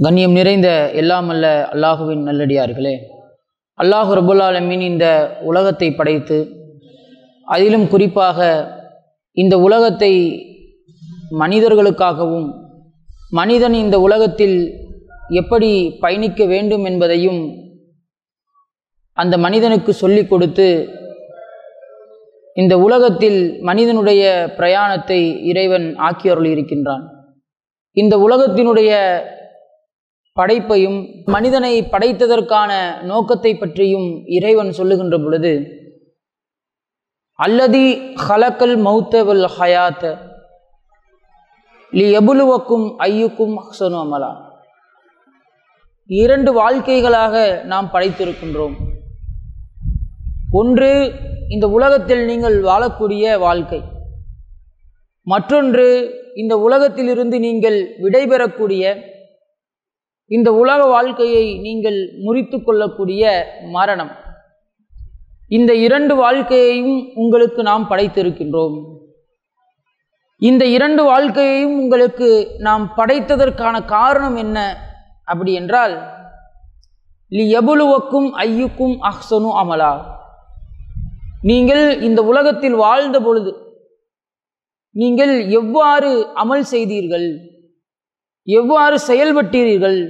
கண்ணியம் 0.00 0.32
நிறைந்த 0.32 0.90
எல்லாம் 0.92 1.28
அல்ல 1.28 1.68
அல்லாஹுவின் 1.72 2.22
நல்லடியார்களே. 2.22 2.98
அல்லாஹு 3.78 4.14
ரபுல் 4.14 4.80
இந்த 4.80 5.36
உலகத்தை 5.40 5.92
படைத்து 5.92 6.48
அதிலும் 7.42 7.88
குறிப்பாக 7.88 8.68
இந்த 9.32 9.58
உலகத்தை 9.58 10.42
மனிதர்களுக்காகவும் 11.30 12.54
மனிதன் 13.30 13.72
இந்த 13.72 14.00
உலகத்தில் 14.00 14.88
எப்படி 15.28 15.96
பயணிக்க 16.00 16.44
வேண்டும் 16.44 16.84
என்பதையும் 16.84 17.56
அந்த 19.12 19.38
மனிதனுக்கு 19.38 19.92
சொல்லிக் 19.92 20.30
கொடுத்து 20.30 20.98
இந்த 22.54 22.78
உலகத்தில் 22.78 23.58
மனிதனுடைய 23.60 24.48
பிரயாணத்தை 24.56 25.44
இறைவன் 25.44 25.96
ஆக்கி 25.96 26.28
இருக்கின்றான் 26.28 27.08
இந்த 27.92 28.18
உலகத்தினுடைய 28.18 29.20
படைப்பையும் 30.40 30.98
மனிதனை 31.24 31.82
படைத்ததற்கான 31.82 33.02
நோக்கத்தை 33.02 33.56
பற்றியும் 33.56 34.08
இறைவன் 34.26 34.72
சொல்லுகின்ற 34.72 35.18
பொழுது 35.18 35.52
அல்லதி 37.38 38.14
ஹலக்கல் 38.28 38.76
மௌத்தவல் 38.86 39.44
ஹயாத்த 39.58 40.28
லி 41.90 42.16
எபுலுவக்கும் 42.16 42.86
ஐயுக்கும் 42.98 43.54
ஹசனு 43.62 43.96
அமலா. 44.04 44.32
இரண்டு 46.06 46.50
வாழ்க்கைகளாக 46.52 47.64
நாம் 47.64 47.88
படைத்திருக்கின்றோம். 47.92 48.74
ஒன்று 50.50 51.12
இந்த 51.48 51.68
உலகத்தில் 51.68 52.24
நீங்கள் 52.24 52.62
வாழக்கூடிய 52.62 53.38
வாழ்க்கை. 53.38 53.80
மற்றொன்று 55.22 55.86
இந்த 56.34 56.56
உலகத்திலிருந்து 56.56 57.38
நீங்கள் 57.38 57.78
விடைபெறக்கூடிய 58.02 59.00
இந்த 60.36 60.48
உலக 60.62 60.80
வாழ்க்கையை 60.94 61.44
நீங்கள் 61.66 61.98
முறித்து 62.24 62.58
கொள்ளக்கூடிய 62.62 63.22
மரணம். 63.76 64.12
இந்த 65.56 65.72
இரண்டு 65.86 66.14
வாழ்க்கையையும் 66.22 66.98
உங்களுக்கு 67.22 67.60
நாம் 67.70 67.86
படைத்திருக்கின்றோம். 67.90 68.76
இந்த 70.48 70.64
இரண்டு 70.76 71.02
வாழ்க்கையையும் 71.10 71.74
உங்களுக்கு 71.82 72.28
நாம் 72.66 72.84
படைத்ததற்கான 72.98 73.76
காரணம் 73.96 74.36
என்ன 74.44 74.58
அப்படி 75.32 75.52
என்றால் 75.60 75.96
லி 77.32 77.44
எபுலுவக்கும் 77.60 78.30
ஐயுக்கும் 78.46 78.96
அஹ்சனு 79.10 79.50
அமலா. 79.62 79.92
நீங்கள் 81.50 81.84
இந்த 82.08 82.20
உலகத்தில் 82.30 82.76
வாழ்ந்த 82.84 83.18
பொழுது 83.26 83.52
நீங்கள் 84.94 85.34
எவ்வாறு 85.60 86.10
அமல் 86.42 86.64
செய்தீர்கள்? 86.74 87.28
எவ்வாறு 88.44 88.96
செயல்பட்டீர்கள்? 89.06 90.00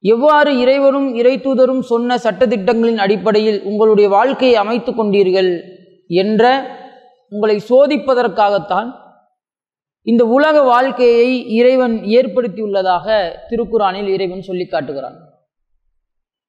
எவ்வாறு 0.00 0.58
இறைவனும் 0.58 1.14
இறைத்தூதரும் 1.14 1.80
சொன்ன 1.80 2.16
சட்டத்திட்டங்களின் 2.16 2.96
அடிப்படையில் 2.96 3.62
உங்களுடைய 3.62 4.08
வாழ்க்கையை 4.08 4.56
அமைத்து 4.56 4.92
கொண்டீர்கள் 4.92 5.60
என்ற 6.06 6.66
உங்களை 7.28 7.62
சோதிப்பதற்காகத்தான் 7.68 8.90
இந்த 10.02 10.24
உலக 10.24 10.62
வாழ்க்கையை 10.62 11.46
இறைவன் 11.48 12.00
ஏற்படுத்தியுள்ளதாக 12.00 13.06
திருக்குறானில் 13.50 14.06
இறைவன் 14.06 14.42
சொல்லி 14.42 14.66
காட்டுகிறான். 14.66 15.16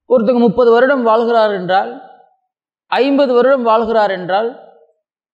ஒருத்தங்க 0.10 0.40
முப்பது 0.40 0.72
வருடம் 0.72 1.04
வாழ்கிறார் 1.04 1.54
என்றால் 1.54 2.02
ஐம்பது 2.88 3.34
வருடம் 3.34 3.64
வாழ்கிறார் 3.64 4.12
என்றால் 4.12 4.50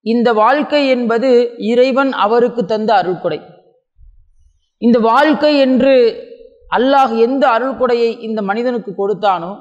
இந்த 0.00 0.32
வாழ்க்கை 0.32 0.88
என்பது 0.88 1.56
இறைவன் 1.58 2.12
அவருக்கு 2.12 2.64
தந்த 2.64 2.94
அருள்கொடை. 2.94 3.40
இந்த 4.82 4.98
வாழ்க்கை 4.98 5.52
என்று 5.58 5.94
அல்லாஹ் 6.70 7.12
எந்த 7.16 7.44
அருள்கொடையை 7.48 8.10
இந்த 8.20 8.42
மனிதனுக்கு 8.42 8.92
கொடுத்தானோ 8.92 9.52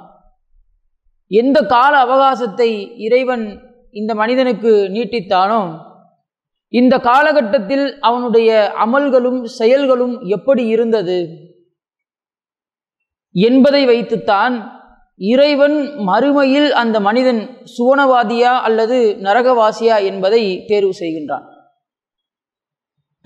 எந்த 1.31 1.57
கால 1.65 1.93
அவகாசத்தை 2.05 2.69
இறைவன் 2.97 3.45
இந்த 3.91 4.13
மனிதனுக்கு 4.13 4.71
நீட்டித்தானோ 4.91 5.61
இந்த 6.73 6.99
காலகட்டத்தில் 6.99 7.85
அவனுடைய 7.99 8.49
அமல்களும் 8.85 9.43
செயல்களும் 9.59 10.19
எப்படி 10.27 10.67
இருந்தது 10.67 11.19
என்பதை 13.35 13.85
வைத்துத்தான் 13.85 14.55
இறைவன் 15.19 15.77
மறுமையில் 16.07 16.69
அந்த 16.71 16.99
மனிதன் 16.99 17.41
சுவனவாதியா 17.77 18.53
அல்லது 18.61 18.97
நரகவாசியா 19.21 19.97
என்பதை 20.03 20.65
தேர்வு 20.67 20.93
செய்கின்றான். 20.99 21.45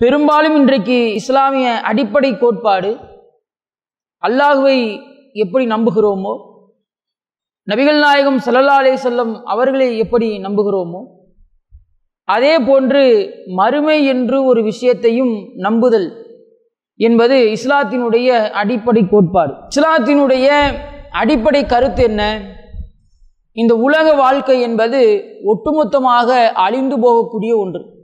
பெரும்பாலும் 0.00 0.54
இன்றைக்கு 0.54 1.14
இஸ்லாமிய 1.14 1.80
அடிப்படை 1.80 2.38
கோட்பாடு 2.38 2.96
அல்லாஹுவை 4.22 4.98
எப்படி 5.32 5.66
நம்புகிறோமோ 5.66 6.34
நபிகள் 7.64 7.98
நாயகம் 7.98 8.38
சல்லல்லா 8.38 8.74
அலே 8.80 8.92
செல்லம் 9.04 9.42
அவர்களை 9.44 9.98
எப்படி 9.98 10.38
நம்புகிறோமோ 10.38 11.00
அதே 12.24 12.58
போன்று 12.58 13.02
மறுமை 13.46 14.04
என்று 14.06 14.44
ஒரு 14.44 14.62
விஷயத்தையும் 14.62 15.34
நம்புதல் 15.56 16.08
என்பது 16.96 17.36
இஸ்லாத்தினுடைய 17.56 18.28
அடிப்படை 18.50 19.08
கோட்பாடு. 19.08 19.54
இஸ்லாத்தினுடைய 19.68 20.46
அடிப்படை 21.10 21.66
கருத்து 21.66 22.02
என்ன? 22.02 22.22
இந்த 23.52 23.74
உலக 23.74 24.12
வாழ்க்கை 24.12 24.60
என்பது 24.60 25.02
ஒட்டுமொத்தமாக 25.44 26.52
அழிந்து 26.52 26.96
போகக்கூடிய 26.96 27.56
ஒன்று. 27.58 27.95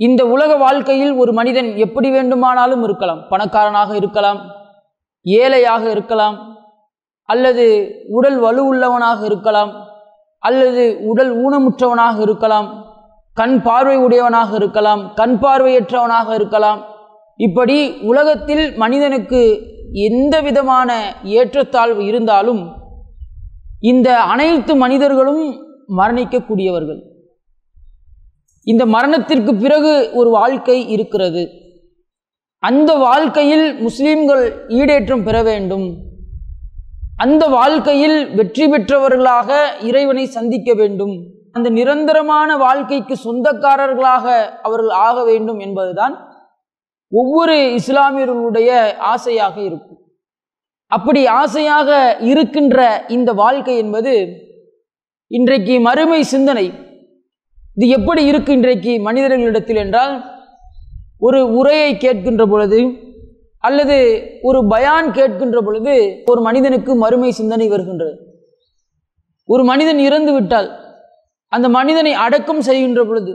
இந்த 0.00 0.22
உலக 0.24 0.56
வாழ்க்கையில் 0.56 1.12
ஒரு 1.14 1.32
மனிதன் 1.32 1.68
எப்படி 1.76 2.10
வேண்டுமானாலும் 2.10 2.82
இருக்கலாம். 2.82 3.20
பணக்காரனாக 3.30 3.90
இருக்கலாம் 3.96 4.40
ஏழையாக 5.26 5.90
இருக்கலாம் 5.90 6.36
அல்லது 7.28 7.66
உடல் 8.08 8.38
வலுவுள்ளவனாக 8.44 9.20
இருக்கலாம் 9.24 9.72
அல்லது 10.38 10.84
உடல் 11.10 11.32
ஊனமுற்றவனாக 11.44 12.16
இருக்கலாம் 12.20 12.68
கண் 13.34 13.62
பார்வை 13.62 13.96
உடையவனாக 13.96 14.50
இருக்கலாம் 14.54 15.02
கண் 15.14 15.36
பார்வையற்றவனாக 15.42 16.34
இருக்கலாம். 16.34 16.80
இப்படி 17.36 17.76
உலகத்தில் 18.10 18.64
மனிதனுக்கு 18.76 19.40
எந்த 20.08 20.34
விதமான 20.40 20.90
ஏற்றத்தாழ்வு 21.22 22.02
இருந்தாலும் 22.06 22.62
இந்த 23.80 24.08
அனைத்து 24.32 24.76
மனிதர்களும் 24.76 25.44
மரணிக்கக்கூடியவர்கள். 25.98 27.00
இந்த 28.64 28.86
மரணத்திற்கு 28.86 29.54
பிறகு 29.54 30.10
ஒரு 30.12 30.30
வாழ்க்கை 30.30 30.90
இருக்கிறது. 30.90 31.48
அந்த 32.58 32.94
வாழ்க்கையில் 32.94 33.86
முஸ்லீம்கள் 33.86 34.66
ஈடேற்றம் 34.68 35.24
பெற 35.24 35.42
வேண்டும். 35.42 35.96
அந்த 37.16 37.46
வாழ்க்கையில் 37.46 38.34
வெற்றி 38.34 38.68
பெற்றவர்களாக 38.68 39.78
இறைவனை 39.80 40.26
சந்திக்க 40.26 40.74
வேண்டும். 40.74 41.14
அந்த 41.52 41.70
நிரந்தரமான 41.70 42.56
வாழ்க்கைக்கு 42.56 43.16
சொந்தக்காரர்களாக 43.24 44.26
அவர்கள் 44.62 44.88
ஆக 44.88 45.24
வேண்டும் 45.24 45.58
என்பதுதான் 45.58 46.14
ஒவ்வொரு 47.08 47.78
இஸ்லாமியர்களுடைய 47.80 48.96
ஆசையாக 48.98 49.60
இருக்கும். 49.60 49.98
அப்படி 50.86 51.26
ஆசையாக 51.26 52.18
இருக்கின்ற 52.20 53.04
இந்த 53.08 53.32
வாழ்க்கை 53.32 53.76
என்பது 53.76 54.14
இன்றைக்கு 55.26 55.80
மறுமை 55.80 56.22
சிந்தனை. 56.22 56.90
இது 57.76 57.86
எப்படி 57.88 58.24
இருக்கு 58.24 58.52
இன்றைக்கு 58.52 58.92
மனிதர்களிடத்தில் 59.00 59.76
என்றால் 59.76 60.14
ஒரு 61.18 61.52
உரையை 61.58 61.92
கேட்கின்ற 61.94 62.42
பொழுது 62.46 62.80
அல்லது 63.60 63.96
ஒரு 64.42 64.66
பயான் 64.66 65.08
கேட்கின்ற 65.12 65.58
பொழுது 65.64 65.94
ஒரு 66.24 66.40
மனிதனுக்கு 66.40 66.94
மறுமை 66.94 67.30
சிந்தனை 67.30 67.68
வருகின்றது. 67.68 68.14
ஒரு 69.48 69.64
மனிதன் 69.64 69.98
இறந்து 69.98 70.32
விட்டால் 70.32 70.68
அந்த 71.48 71.68
மனிதனை 71.68 72.12
அடக்கம் 72.12 72.60
செய்கின்ற 72.60 73.04
பொழுது 73.04 73.32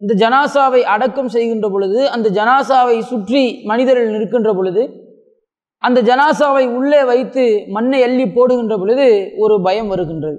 இந்த 0.00 0.14
ஜனாசாவை 0.14 0.80
அடக்கம் 0.94 1.28
செய்கின்ற 1.28 1.68
பொழுது 1.68 2.00
அந்த 2.10 2.28
ஜனாசாவை 2.28 2.96
சுற்றி 3.02 3.62
மனிதர்கள் 3.64 4.14
நிற்கின்ற 4.14 4.50
பொழுது 4.54 4.82
அந்த 5.82 5.98
ஜனாசாவை 6.00 6.64
உள்ளே 6.78 7.04
வைத்து 7.04 7.44
மண்ணை 7.68 8.02
அள்ளி 8.02 8.26
போடுகின்ற 8.26 8.74
பொழுது 8.78 9.06
ஒரு 9.36 9.62
பயம் 9.62 9.88
வருகின்றது. 9.88 10.38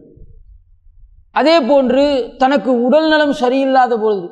அதே 1.37 1.55
போன்று 1.69 2.03
தனக்கு 2.41 2.71
உடல் 2.87 3.09
நலம் 3.09 3.35
சரியில்லாத 3.41 3.93
பொழுது 4.03 4.27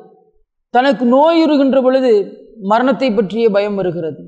தனக்கு 0.74 1.04
நோய் 1.16 1.42
இருகின்ற 1.44 1.78
பொழுது 1.82 2.12
மரணத்தை 2.72 3.10
பற்றிய 3.14 3.46
பயம் 3.56 3.78
வருகிறது. 3.80 4.20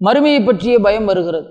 மறுமையை 0.00 0.40
பற்றிய 0.44 0.76
பயம் 0.86 1.08
வருகிறது. 1.10 1.48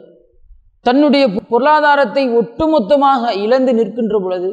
தன்னுடைய 0.85 1.25
பொருளாதாரத்தை 1.51 2.23
ஒட்டுமொத்தமாக 2.39 3.31
இழந்து 3.43 3.71
நிற்கின்ற 3.73 4.15
பொழுது 4.19 4.49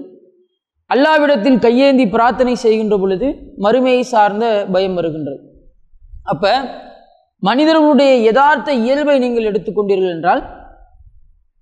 அல்லாவிடத்தில் 0.90 1.58
கையேந்தி 1.58 2.04
பிரார்த்தனை 2.14 2.54
செய்கின்ற 2.64 2.94
பொழுது 2.98 3.28
மறுமையை 3.64 4.02
சார்ந்த 4.12 4.46
பயம் 4.72 4.96
வருகின்றது. 4.98 5.40
அப்ப 6.22 6.44
மனிதர்களுடைய 7.42 8.10
யதார்த்த 8.28 8.72
இயல்பை 8.84 9.14
நீங்கள் 9.18 9.48
எடுத்துக்கொண்டீர்கள் 9.50 10.14
என்றால் 10.16 10.42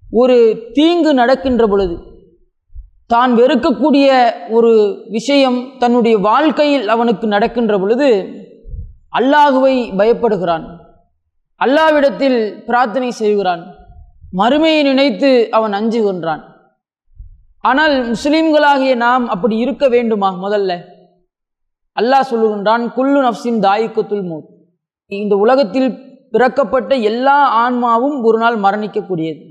ஒரு 0.03 0.37
தீங்கு 0.73 1.11
நடக்கின்ற 1.14 1.64
பொழுது 1.67 1.94
தான் 3.12 3.33
வெறுக்கக்கூடிய 3.39 4.09
ஒரு 4.57 4.73
விஷயம் 5.17 5.59
தன்னுடைய 5.83 6.17
வாழ்க்கையில் 6.29 6.87
அவனுக்கு 6.95 7.27
நடக்கின்ற 7.35 7.75
பொழுது 7.83 8.09
அல்லாஹுவை 9.19 9.75
பயப்படுகிறான். 10.01 10.65
அல்லாவிடத்தில் 11.61 12.39
பிரார்த்தனை 12.69 13.11
செய்கிறான். 13.21 13.62
மறுமையை 14.41 14.83
நினைத்து 14.89 15.31
அவன் 15.59 15.75
அஞ்சுகின்றான் 15.79 16.43
ஆனால் 17.65 17.95
முஸ்லீம்களாகிய 18.12 18.93
நாம் 19.05 19.25
அப்படி 19.35 19.56
இருக்க 19.65 19.85
வேண்டுமா 19.95 20.29
முதல்ல? 20.45 20.73
அல்லாஹ் 21.97 22.31
சொல்லுகின்றான் 22.31 22.85
குல்லு 22.97 23.21
நப்சின் 23.27 23.59
தாயிக்கத்துல் 23.67 24.27
மூத். 24.31 24.49
இந்த 25.13 25.35
உலகத்தில் 25.45 25.91
பிறக்கப்பட்ட 26.35 26.95
எல்லா 27.11 27.39
ஆன்மாவும் 27.63 28.17
ஒரு 28.29 28.39
நாள் 28.39 28.56
மரணிக்கக்கூடியது. 28.67 29.43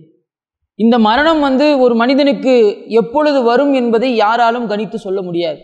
இந்த 0.80 0.96
மரணம் 1.00 1.40
வந்து 1.40 1.66
ஒரு 1.80 1.96
மனிதனுக்கு 1.96 2.54
எப்பொழுது 2.88 3.40
வரும் 3.44 3.74
என்பதை 3.74 4.16
யாராலும் 4.16 4.70
கணித்து 4.70 4.98
சொல்ல 5.06 5.22
முடியாது. 5.22 5.60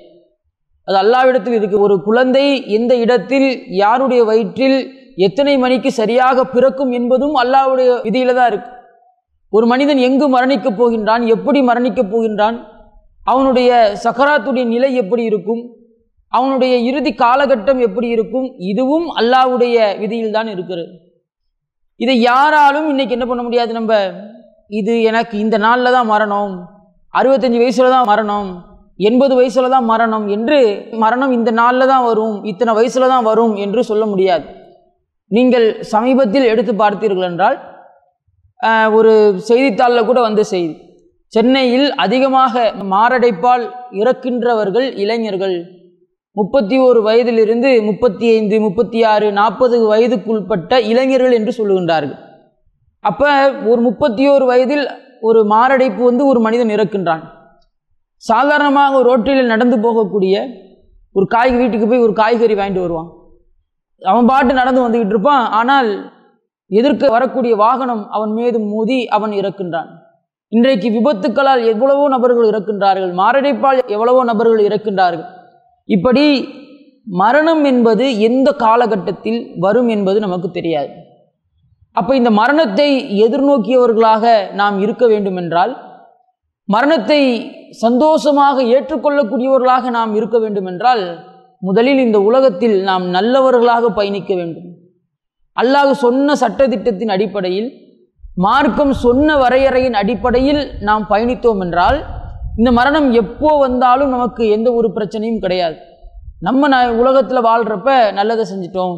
அது 0.88 0.97
அல்லாவிடத்தில் 1.03 1.56
இருக்கு. 1.59 1.77
ஒரு 1.79 1.95
குழந்தை 2.03 2.45
எந்த 2.67 2.95
இடத்தில் 2.95 3.47
யாருடைய 3.67 4.23
வயிற்றில் 4.23 4.77
எத்தனை 5.15 5.57
மணிக்கு 5.57 5.91
சரியாக 5.91 6.44
பிறக்கும் 6.44 6.91
என்பதும் 6.91 7.35
அல்லாவுடைய 7.35 7.89
விதியில 8.07 8.33
தான் 8.33 8.47
இருக்கு. 8.47 8.71
ஒரு 9.50 9.65
மனிதன் 9.65 9.97
எங்கு 9.97 10.27
மரணிக்கப் 10.38 10.79
போகின்றான் 10.79 11.23
எப்படி 11.27 11.62
மரணிக்கப் 11.62 12.12
போகின்றான் 12.13 12.57
அவனுடைய 13.23 13.69
சக்கராத்துடைய 14.03 14.65
நிலை 14.65 14.95
எப்படி 14.95 15.23
இருக்கும் 15.23 15.63
அவனுடைய 16.27 16.75
இறுதி 16.89 17.12
காலகட்டம் 17.13 17.79
எப்படி 17.79 18.07
இருக்கும் 18.07 18.47
இதுவும் 18.57 19.07
அல்லாவுடைய 19.15 20.00
விதியில் 20.00 20.31
தான் 20.31 20.47
இருக்கிறது. 20.47 20.91
இதை 21.95 22.21
யாராலும் 22.21 22.89
இன்னைக்கு 22.89 23.13
என்ன 23.13 23.25
பண்ண 23.25 23.44
முடியாது 23.44 23.73
நம்ம? 23.73 23.94
இது 24.69 24.94
எனக்கு 25.09 25.35
இந்த 25.45 25.57
நாளில் 25.65 25.95
தான் 25.95 26.09
மரணம். 26.13 26.53
அறுபத்தஞ்சு 27.13 27.59
வயசில் 27.63 27.94
தான் 27.95 28.09
மரணம். 28.12 28.50
எண்பது 29.07 29.33
வயசில் 29.39 29.73
தான் 29.73 29.88
மரணம் 29.91 30.25
என்று 30.35 30.59
மரணம் 31.03 31.33
இந்த 31.38 31.50
நாளில் 31.62 31.91
தான் 31.94 32.06
வரும். 32.09 32.35
இத்தனை 32.51 32.73
வயசில் 32.79 33.12
தான் 33.13 33.27
வரும் 33.29 33.53
என்று 33.65 33.81
சொல்ல 33.89 34.03
முடியாது. 34.12 34.45
நீங்கள் 35.31 35.67
சமீபத்தில் 35.94 36.50
எடுத்து 36.53 36.73
பார்த்தீர்கள் 36.81 37.27
என்றால் 37.29 37.57
ஒரு 38.97 39.13
செய்தித்தாளில் 39.50 40.07
கூட 40.09 40.19
வந்த 40.27 40.41
செய்தி. 40.53 40.75
சென்னையில் 41.33 41.88
அதிகமாக 42.03 42.65
மாரடைப்பால் 42.94 43.63
இறக்கின்றவர்கள் 44.01 44.88
இளைஞர்கள். 45.03 45.57
முப்பத்தி 46.35 46.75
ஓரு 46.85 47.00
வயதிலிருந்து 47.07 47.69
முப்பத்தி 47.88 48.25
ஐந்து 48.38 48.56
முப்பத்தி 48.65 49.00
ஆறு 49.12 49.27
நாற்பது 49.39 49.77
வயதுக்குள்பட்ட 49.91 50.79
இளைஞர்கள் 50.91 51.35
என்று 51.39 51.51
சொல்லுகின்றார்கள். 51.59 52.17
அப்போ 53.09 53.29
ஒரு 53.71 53.81
முப்பத்தி 53.87 54.23
ஓரு 54.33 54.45
வயதில் 54.51 54.85
ஒரு 55.27 55.39
மாரடைப்பு 55.53 56.01
வந்து 56.09 56.23
ஒரு 56.31 56.39
மனிதன் 56.45 56.73
இறக்கின்றான். 56.75 57.23
சாதாரணமாக 58.23 59.01
ரோட்டில் 59.07 59.51
நடந்து 59.53 59.77
போகக்கூடிய 59.85 60.35
ஒரு 61.15 61.25
காய் 61.35 61.53
வீட்டுக்கு 61.59 61.87
போய் 61.89 62.05
ஒரு 62.05 62.13
காய்கறி 62.21 62.55
வாங்கிட்டு 62.59 62.85
வருவான். 62.85 63.09
அவன் 64.01 64.29
பாட்டு 64.31 64.53
நடந்து 64.61 64.83
வந்துக்கிட்டு 64.83 65.15
இருப்பான். 65.15 65.45
ஆனால் 65.59 65.89
எதிர்க்க 66.71 67.11
வரக்கூடிய 67.15 67.53
வாகனம் 67.65 68.03
அவன் 68.15 68.33
மீது 68.39 68.59
மோதி 68.71 68.99
அவன் 69.17 69.33
இறக்கின்றான். 69.41 69.89
இன்றைக்கு 70.51 70.87
விபத்துக்களால் 70.97 71.63
எவ்வளவோ 71.71 72.03
நபர்கள் 72.15 72.49
இறக்கின்றார்கள். 72.51 73.11
மாரடைப்பால் 73.21 73.79
எவ்வளவோ 73.95 74.21
நபர்கள் 74.31 74.61
இறக்கின்றார்கள். 74.69 75.27
இப்படி 75.89 76.25
மரணம் 77.07 77.63
என்பது 77.71 78.05
எந்த 78.27 78.49
காலகட்டத்தில் 78.65 79.41
வரும் 79.65 79.89
என்பது 79.95 80.19
நமக்கு 80.25 80.49
தெரியாது. 80.51 80.91
அப்போ 81.95 82.12
இந்த 82.15 82.31
மரணத்தை 82.39 82.89
எதிர்நோக்கியவர்களாக 83.25 84.33
நாம் 84.62 84.77
இருக்க 84.86 85.06
வேண்டும் 85.07 85.38
என்றால் 85.42 85.74
மரணத்தை 86.69 87.21
சந்தோஷமாக 87.83 88.63
ஏற்றுக்கொள்ளக்கூடியவர்களாக 88.75 89.89
நாம் 89.89 90.12
இருக்க 90.15 90.38
வேண்டும் 90.39 90.68
என்றால் 90.71 91.03
முதலில் 91.62 92.01
இந்த 92.06 92.18
உலகத்தில் 92.21 92.77
நாம் 92.83 93.06
நல்லவர்களாக 93.15 93.89
பயணிக்க 93.89 94.31
வேண்டும். 94.36 94.69
அல்லாஹ் 95.57 95.92
சொன்ன 96.03 96.36
சட்டத்திட்டத்தின் 96.42 97.13
அடிப்படையில் 97.15 97.69
மார்க்கம் 98.45 98.94
சொன்ன 99.03 99.38
வரையறையின் 99.38 99.98
அடிப்படையில் 100.01 100.62
நாம் 100.88 101.06
பயணித்தோம் 101.12 101.62
என்றால் 101.65 102.00
இந்த 102.59 102.71
மரணம் 102.71 103.07
எப்போ 103.21 103.51
வந்தாலும் 103.57 104.09
நமக்கு 104.09 104.44
எந்த 104.56 104.68
ஒரு 104.74 104.88
பிரச்சனையும் 104.98 105.44
கிடையாது. 105.45 105.77
நம்ம 106.39 106.68
ந 106.68 106.77
உலகத்தில் 107.01 107.48
வாழ்கிறப்ப 107.48 107.89
நல்லதை 108.19 108.44
செஞ்சிட்டோம். 108.51 108.98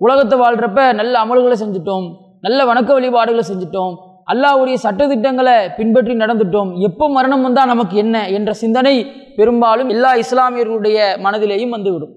உலகத்தை 0.00 0.36
வாழ்கிறப்ப 0.44 0.80
நல்ல 1.00 1.14
அமல்களை 1.24 1.56
செஞ்சிட்டோம். 1.64 2.08
நல்ல 2.44 2.64
வணக்க 2.70 2.90
வழிபாடுகளை 2.96 3.44
செஞ்சிட்டோம். 3.50 3.94
அல்லாஹ்வுடைய 4.32 4.76
சட்டதிட்டங்களை 4.84 5.56
பின்பற்றி 5.76 6.14
நடந்துட்டோம். 6.22 6.70
எப்போ 6.88 7.04
மரணம் 7.16 7.44
வந்தால் 7.46 7.70
நமக்கு 7.72 7.94
என்ன 8.04 8.16
என்ற 8.38 8.50
சிந்தனை 8.62 8.94
பெரும்பாலும் 9.38 9.90
எல்லா 9.94 10.10
இஸ்லாமியர்களுடைய 10.22 10.98
மனதிலேயும் 11.24 11.74
வந்துவிடும். 11.76 12.14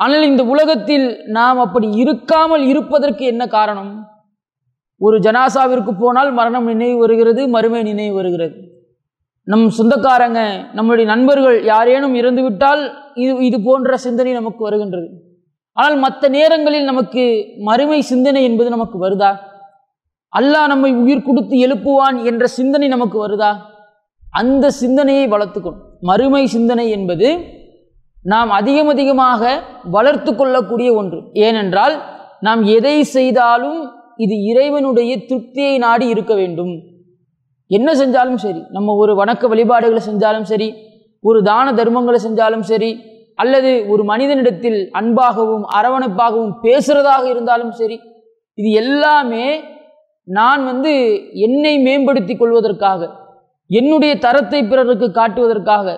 ஆனால் 0.00 0.26
இந்த 0.30 0.42
உலகத்தில் 0.52 1.06
நாம் 1.38 1.58
அப்படி 1.64 1.88
இருக்காமல் 2.02 2.64
இருப்பதற்கு 2.72 3.24
என்ன 3.32 3.42
காரணம்? 3.56 3.90
ஒரு 5.00 5.16
ஜனாசாவிற்கு 5.26 5.92
போனால் 6.02 6.30
மரணம் 6.38 6.68
நினைவு 6.72 6.96
வருகிறது 7.02 7.42
மறுமை 7.54 7.82
நினைவு 7.90 8.14
வருகிறது. 8.20 8.54
நம் 9.46 9.66
சொந்தக்காரங்க 9.78 10.40
நம்முடைய 10.78 11.06
நண்பர்கள் 11.10 11.56
யாரேனும் 11.72 12.14
இறந்துவிட்டால் 12.20 12.82
இது 13.22 13.32
இது 13.48 13.58
போன்ற 13.68 13.96
சிந்தனை 14.06 14.32
நமக்கு 14.32 14.62
வருகின்றது. 14.66 15.08
ஆனால் 15.72 15.96
மற்ற 15.98 16.28
நேரங்களில் 16.28 16.84
நமக்கு 16.84 17.24
மறுமை 17.58 18.00
சிந்தனை 18.00 18.42
என்பது 18.44 18.70
நமக்கு 18.70 19.08
வருதா? 19.08 19.30
அல்லாஹ் 20.36 20.66
நம்மை 20.66 20.90
உயிர் 20.94 21.22
கொடுத்து 21.22 21.56
எழுப்புவான் 21.66 22.24
என்ற 22.24 22.46
சிந்தனை 22.46 22.88
நமக்கு 22.88 23.26
வருதா? 23.26 23.52
அந்த 24.32 24.70
சிந்தனையை 24.70 25.28
வளர்த்துக்கணும் 25.28 25.86
மறுமை 26.00 26.46
சிந்தனை 26.46 26.90
என்பது 26.90 27.28
நாம் 28.22 28.50
அதிகம் 28.50 28.88
அதிகமாக 28.88 29.62
வளர்த்து 29.90 30.34
கொள்ளக்கூடிய 30.34 30.94
ஒன்று. 30.94 31.20
ஏனென்றால் 31.32 31.94
நாம் 32.40 32.62
எதை 32.62 33.02
செய்தாலும் 33.02 33.80
இது 34.16 34.34
இறைவனுடைய 34.44 35.12
திருப்தியை 35.18 35.78
நாடி 35.78 36.06
இருக்க 36.06 36.34
வேண்டும். 36.34 36.72
என்ன 37.66 37.92
செஞ்சாலும் 37.92 38.34
சரி. 38.34 38.60
நம்ம 38.70 38.94
ஒரு 38.94 39.14
வணக்க 39.14 39.48
வழிபாடுகளை 39.48 40.02
செஞ்சாலும் 40.08 40.42
சரி 40.42 40.68
ஒரு 41.20 41.42
தான 41.42 41.72
தர்மங்களை 41.72 42.18
செஞ்சாலும் 42.26 42.60
சரி 42.60 42.90
அல்லது 43.42 43.70
ஒரு 43.88 44.02
மனிதனிடத்தில் 44.04 44.80
அன்பாகவும் 45.00 45.64
அரவணைப்பாகவும் 45.78 46.54
பேசுகிறதாக 46.62 47.24
இருந்தாலும் 47.28 47.70
சரி 47.70 47.96
இது 48.58 48.70
எல்லாமே 48.82 49.46
நான் 50.28 50.62
வந்து 50.64 50.92
என்னை 51.46 51.74
மேம்படுத்தி 51.78 52.34
கொள்வதற்காக 52.36 53.08
என்னுடைய 53.70 54.12
தரத்தை 54.18 54.60
பிறருக்கு 54.64 55.06
காட்டுவதற்காக 55.10 55.88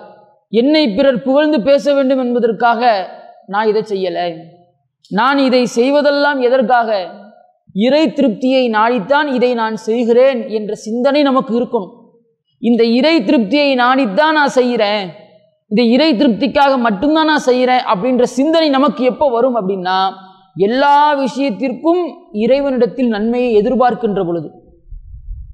என்னை 0.53 0.83
பிறர் 0.89 1.23
புகழ்ந்து 1.23 1.57
பேச 1.61 1.93
வேண்டும் 1.93 2.21
என்பதற்காக 2.23 2.81
நான் 3.47 3.67
இதை 3.67 3.83
செய்யலை. 3.91 4.27
நான் 5.11 5.37
இதை 5.37 5.63
செய்வதெல்லாம் 5.75 6.39
எதற்காக? 6.39 6.89
இறை 7.85 8.03
திருப்தியை 8.17 8.63
நாடித்தான் 8.77 9.27
இதை 9.37 9.51
நான் 9.53 9.75
செய்கிறேன் 9.87 10.41
என்ற 10.49 10.73
சிந்தனை 10.85 11.21
நமக்கு 11.21 11.53
இருக்கணும். 11.59 11.93
இந்த 12.61 12.83
இறை 12.97 13.15
திருப்தியை 13.23 13.69
நாடித்தான் 13.83 14.37
நான் 14.39 14.55
செய்கிறேன். 14.59 15.07
இந்த 15.73 15.83
இறை 15.93 16.07
திருப்திக்காக 16.13 16.73
மட்டும்தான் 16.77 17.25
நான் 17.25 17.45
செய்கிறேன் 17.45 17.85
அப்படின்ற 17.91 18.23
சிந்தனை 18.23 18.69
நமக்கு 18.69 19.03
எப்போ 19.03 19.29
வரும் 19.29 19.55
அப்படின்னா 19.59 19.95
எல்லா 20.67 20.97
விஷயத்திற்கும் 21.13 22.01
இறைவனிடத்தில் 22.31 23.07
நன்மையை 23.07 23.49
எதிர்பார்க்கின்ற 23.61 24.21
பொழுது. 24.25 24.49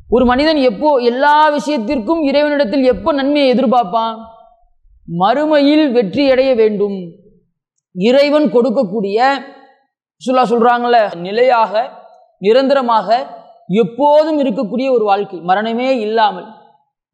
ஒரு 0.09 0.25
மனிதன் 0.25 0.59
எப்போ 0.69 0.89
எல்லா 1.11 1.49
விஷயத்திற்கும் 1.49 2.21
இறைவனிடத்தில் 2.21 2.83
எப்போ 2.83 3.13
நன்மையை 3.13 3.47
எதிர்பார்ப்பான்? 3.53 4.17
மறுமையில் 5.07 5.85
வெற்றி 5.91 6.31
அடைய 6.31 6.55
வேண்டும். 6.55 6.99
இறைவன் 7.95 8.47
கொடுக்கக்கூடிய 8.55 9.19
சுல்லா 10.21 10.45
சொல்கிறாங்கள 10.51 11.15
நிலையாக 11.15 11.89
நிரந்தரமாக 12.37 13.07
எப்போதும் 13.67 14.39
இருக்கக்கூடிய 14.43 14.89
ஒரு 14.91 15.03
வாழ்க்கை. 15.03 15.39
மரணமே 15.39 15.99
இல்லாமல். 15.99 16.49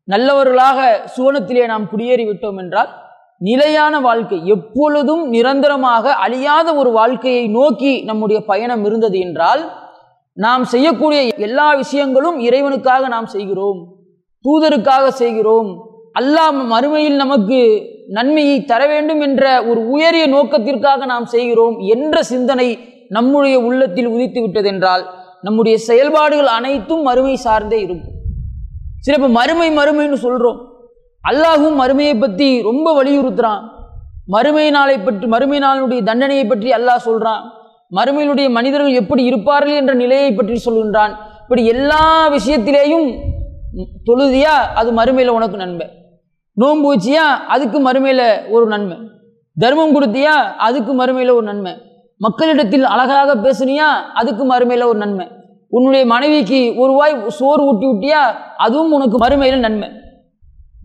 நல்லவர்களாக 0.07 0.79
சுவனத்திலே 1.15 1.65
நாம் 1.65 1.89
குடியேறி 1.89 2.25
விட்டோம் 2.27 2.57
என்றால் 2.57 2.91
நிலையான 3.37 3.99
வாழ்க்கை 3.99 4.37
எப்பொழுதும் 4.45 5.23
நிரந்தரமாக 5.29 6.13
அழியாத 6.25 6.67
ஒரு 6.75 6.91
வாழ்க்கையை 6.91 7.47
நோக்கி 7.47 7.93
நம்முடைய 8.03 8.39
பயணம் 8.45 8.83
இருந்தது 8.85 9.19
என்றால் 9.19 9.63
நாம் 10.37 10.63
செய்யக்கூடிய 10.63 11.19
எல்லா 11.47 11.67
விஷயங்களும் 11.75 12.37
இறைவனுக்காக 12.39 13.07
நாம் 13.07 13.25
செய்கிறோம் 13.25 13.79
தூதருக்காக 14.45 15.05
செய்கிறோம். 15.21 15.69
அல்லாஹ் 16.13 16.57
மறுமையில் 16.73 17.15
நமக்கு 17.15 17.59
நன்மையை 18.07 18.57
தர 18.65 18.81
வேண்டும் 18.87 19.21
என்ற 19.21 19.43
ஒரு 19.63 19.81
உயரிய 19.87 20.25
நோக்கத்திற்காக 20.27 21.05
நாம் 21.05 21.25
செய்கிறோம் 21.25 21.77
என்ற 21.95 22.23
சிந்தனை 22.23 22.69
நம்முடைய 23.09 23.55
உள்ளத்தில் 23.59 24.07
உதித்து 24.07 24.41
விட்டதென்றால் 24.41 25.03
நம்முடைய 25.41 25.77
செயல்பாடுகள் 25.77 26.51
அனைத்தும் 26.57 27.01
மறுமை 27.01 27.35
சார்ந்தே 27.35 27.79
இருக்கும். 27.81 28.14
சில 29.05 29.15
இப்போ 29.19 29.29
மறுமை 29.39 29.67
மறுமைன்னு 29.79 30.19
சொல்கிறோம் 30.25 30.59
அல்லாஹும் 31.23 31.77
மறுமையை 31.81 32.15
பற்றி 32.23 32.47
ரொம்ப 32.69 32.87
வலியுறுத்துகிறான் 32.99 33.63
மறுமை 34.33 34.65
நாளை 34.75 34.95
பற்றி 35.07 35.25
மறுமை 35.33 35.59
நாளினுடைய 35.65 36.01
தண்டனையை 36.09 36.45
பற்றி 36.51 36.69
அல்லாஹ் 36.77 37.05
சொல்கிறான் 37.07 37.43
மறுமையினுடைய 37.97 38.47
மனிதர்கள் 38.57 38.99
எப்படி 39.01 39.23
இருப்பார்கள் 39.29 39.79
என்ற 39.81 39.93
நிலையை 40.01 40.29
பற்றி 40.37 40.55
சொல்கின்றான். 40.65 41.13
இப்படி 41.43 41.63
எல்லா 41.73 42.03
விஷயத்திலேயும் 42.35 43.07
தொழுதியா 44.07 44.53
அது 44.79 44.89
மறுமையில் 44.99 45.35
உனக்கு 45.37 45.57
நன்மை. 45.63 45.87
நோன்பு 46.61 46.87
வச்சியா 46.93 47.25
அதுக்கு 47.55 47.79
மறுமையில் 47.87 48.27
ஒரு 48.55 48.65
நன்மை. 48.73 48.97
தர்மம் 49.57 49.95
கொடுத்தியா 49.95 50.35
அதுக்கு 50.67 50.93
மறுமையில் 51.01 51.35
ஒரு 51.37 51.45
நன்மை. 51.51 51.73
மக்களிடத்தில் 52.21 52.85
அழகாக 52.93 53.35
பேசுனியா 53.45 53.89
அதுக்கு 54.21 54.43
மறுமையில் 54.53 54.89
ஒரு 54.91 54.99
நன்மை. 55.03 55.25
உன்னுடைய 55.75 56.03
மனைவிக்கு 56.13 56.59
ஒரு 56.81 56.91
வாய் 56.97 57.15
சோறு 57.37 57.61
ஊட்டி 57.69 57.85
விட்டியா 57.89 58.21
அதுவும் 58.65 58.93
உனக்கு 58.97 59.17
மறுமையில் 59.23 59.63
நன்மை. 59.65 59.89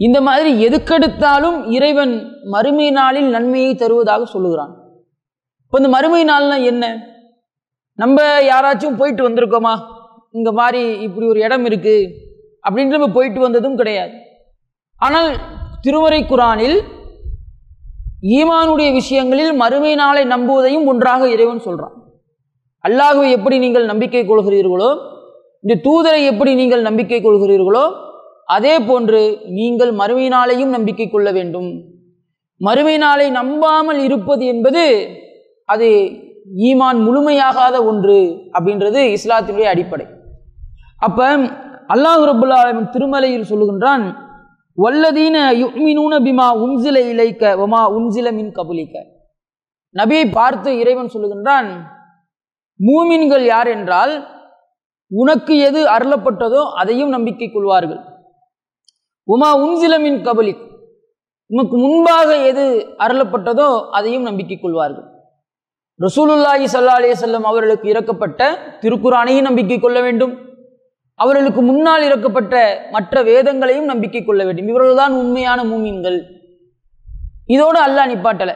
இந்த 0.07 0.19
மாதிரி 0.27 0.51
எதுக்கெடுத்தாலும் 0.67 1.59
இறைவன் 1.77 2.15
மறுமை 2.55 2.89
நாளில் 2.99 3.29
நன்மையை 3.37 3.73
தருவதாக 3.83 4.27
சொல்லுகிறான். 4.35 4.73
இப்போ 5.65 5.79
இந்த 5.81 5.91
மறுமை 5.97 6.23
நாள்னா 6.31 6.57
என்ன? 6.71 6.85
நம்ம 7.99 8.21
யாராச்சும் 8.51 8.99
போயிட்டு 9.01 9.23
வந்திருக்கோமா? 9.29 9.75
இங்கே 10.37 10.53
மாதிரி 10.61 10.83
இப்படி 11.07 11.27
ஒரு 11.33 11.41
இடம் 11.47 11.65
இருக்குது 11.71 12.09
அப்படின்ட்டு 12.65 12.99
நம்ம 12.99 13.13
போயிட்டு 13.19 13.41
வந்ததும் 13.47 13.79
கிடையாது. 13.81 14.15
ஆனால் 15.01 15.31
திருமறை 15.85 16.21
குரானில் 16.31 16.79
ஈமானுடைய 18.39 18.89
விஷயங்களில் 19.01 19.53
மறுமை 19.63 19.93
நாளை 20.01 20.23
நம்புவதையும் 20.33 20.89
ஒன்றாக 20.93 21.29
இறைவன் 21.35 21.65
சொல்கிறான் 21.67 21.95
அல்லாஹுவை 22.85 23.29
எப்படி 23.37 23.57
நீங்கள் 23.65 23.91
நம்பிக்கை 23.93 24.23
கொள்கிறீர்களோ 24.27 24.91
இந்த 25.65 25.75
தூதரை 25.87 26.21
எப்படி 26.33 26.53
நீங்கள் 26.61 26.87
நம்பிக்கை 26.89 27.19
கொள்கிறீர்களோ 27.23 27.85
அதே 28.57 28.75
போன்று 28.89 29.21
நீங்கள் 29.59 29.93
மறுமை 30.01 30.27
நாளையும் 30.35 30.73
நம்பிக்கை 30.77 31.07
கொள்ள 31.09 31.29
வேண்டும். 31.37 31.69
மறுமை 32.61 32.95
நாளை 33.03 33.27
நம்பாமல் 33.37 34.01
இருப்பது 34.07 34.45
என்பது 34.53 34.85
அது 35.73 35.89
ஈமான் 36.69 36.99
முழுமையாகாத 37.07 37.77
ஒன்று 37.91 38.19
அப்படின்றது 38.57 39.01
இஸ்லாத்தினுடைய 39.17 39.69
அடிப்படை. 39.73 40.07
அப்போ 41.07 41.29
அல்லாஹ் 41.95 42.25
ரபுல்லா 42.31 42.59
ஆலமின் 42.65 42.91
திருமலையில் 42.97 43.49
சொல்லுகின்றான் 43.53 44.05
வல்லதீன 44.79 45.37
யுக்மினூன 45.63 46.15
பிமா 46.27 46.49
உம்சில 46.65 46.99
இலைக்க 47.13 47.55
வமா 47.61 47.81
உம்சில 47.97 48.29
மின் 48.37 48.53
கபுலிக்க. 48.59 48.97
நபியை 49.95 50.27
பார்த்து 50.39 50.71
இறைவன் 50.83 51.15
சொல்லுகின்றான் 51.15 51.71
மூமின்கள் 52.87 53.45
யார் 53.45 53.67
என்றால் 53.67 54.29
உனக்கு 55.07 55.59
எது 55.59 55.91
அருளப்பட்டதோ 55.91 56.73
அதையும் 56.73 57.09
நம்பிக்கை 57.09 57.51
கொள்வார்கள். 57.51 58.01
உமா 59.25 59.59
உன்சிலமின் 59.59 60.23
கபலி. 60.23 60.69
கபலிக் 61.51 61.73
முன்பாக 61.73 62.37
எது 62.37 62.95
அருளப்பட்டதோ 62.99 63.91
அதையும் 63.91 64.23
நம்பிக்கை 64.23 64.59
கொள்வார்கள். 64.59 65.05
ரசூலுல்லாஹி 66.01 66.67
சல்லா 66.73 66.95
அலே 66.99 67.15
செல்லம் 67.21 67.43
அவர்களுக்கு 67.43 67.93
இறக்கப்பட்ட 67.93 68.57
திருக்குறானையும் 68.81 69.41
நம்பிக்கை 69.41 69.81
கொள்ள 69.81 70.01
வேண்டும். 70.01 70.39
அவர்களுக்கு 71.15 71.63
முன்னால் 71.63 72.03
இறக்கப்பட்ட 72.03 72.77
மற்ற 72.91 73.23
வேதங்களையும் 73.23 73.85
நம்பிக்கை 73.85 74.25
கொள்ள 74.25 74.45
வேண்டும். 74.45 74.69
இவர்கள்தான் 74.69 75.13
உண்மையான 75.13 75.65
மூமின்கள். 75.65 76.23
இதோடு 77.47 77.85
அல்லாஹ் 77.85 78.09
நிப்பாட்டலை. 78.09 78.55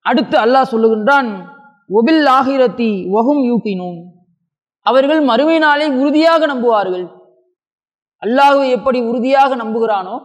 அடுத்து 0.00 0.38
அல்லாஹ் 0.38 0.70
சொல்லுகின்றான் 0.70 1.54
ஒபில் 1.90 2.26
ஆகிரத்தி 2.38 2.90
ஒகும் 3.18 3.42
யூகினூன். 3.50 3.98
அவர்கள் 4.82 5.20
மறுமை 5.30 5.58
நாளை 5.58 5.86
உறுதியாக 6.00 6.46
நம்புவார்கள். 6.46 7.06
அல்லாஹை 8.22 8.66
எப்படி 8.76 8.98
உறுதியாக 9.10 9.56
நம்புகிறானோ 9.62 10.16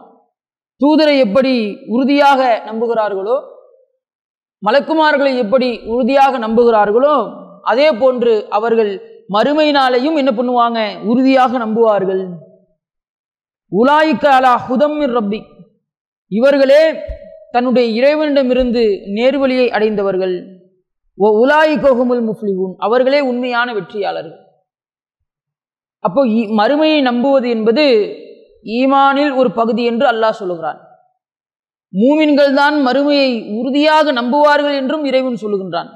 தூதரை 0.80 1.16
எப்படி 1.26 1.54
உறுதியாக 1.94 2.62
நம்புகிறார்களோ 2.68 3.36
மலக்குமார்களை 4.66 5.32
எப்படி 5.44 5.68
உறுதியாக 5.92 6.38
நம்புகிறார்களோ 6.38 7.14
அதே 7.70 7.88
போன்று 7.92 8.32
அவர்கள் 8.48 8.92
மறுமை 9.34 9.66
நாளையும் 9.72 10.16
என்ன 10.20 10.30
பண்ணுவாங்க? 10.36 10.78
உறுதியாக 11.10 11.52
நம்புவார்கள். 11.64 12.22
உலாய்க்க 13.72 14.24
அலா 14.38 14.52
ஹுதம்மிர் 14.68 15.14
ரப்பி. 15.18 15.40
இவர்களே 16.28 16.82
தன்னுடைய 17.54 17.86
இறைவனிடமிருந்து 17.98 18.82
நேர்வழியை 19.16 19.66
அடைந்தவர்கள். 19.76 20.51
ஓ 21.16 21.46
உலாய் 21.46 21.80
கோகுமுல் 21.80 22.30
முஃப்லிஹூன். 22.30 22.74
அவர்களே 22.78 23.20
உண்மையான 23.20 23.74
வெற்றியாளர்கள். 23.74 24.38
அப்போ 25.98 26.26
இ- 26.26 26.50
மறுமையை 26.50 27.02
நம்புவது 27.02 27.50
என்பது 27.50 28.16
ஈமானில் 28.64 29.36
ஒரு 29.36 29.50
பகுதி 29.50 29.84
என்று 29.84 30.06
அல்லாஹ் 30.06 30.30
சொல்லுகிறான். 30.30 30.80
மூமின்கள் 31.92 32.54
தான் 32.54 32.86
மறுமையை 32.86 33.58
உறுதியாக 33.58 34.12
நம்புவார்கள் 34.12 34.74
என்றும் 34.74 35.04
இறைவன் 35.04 35.38
சொல்லுகின்றான். 35.42 35.88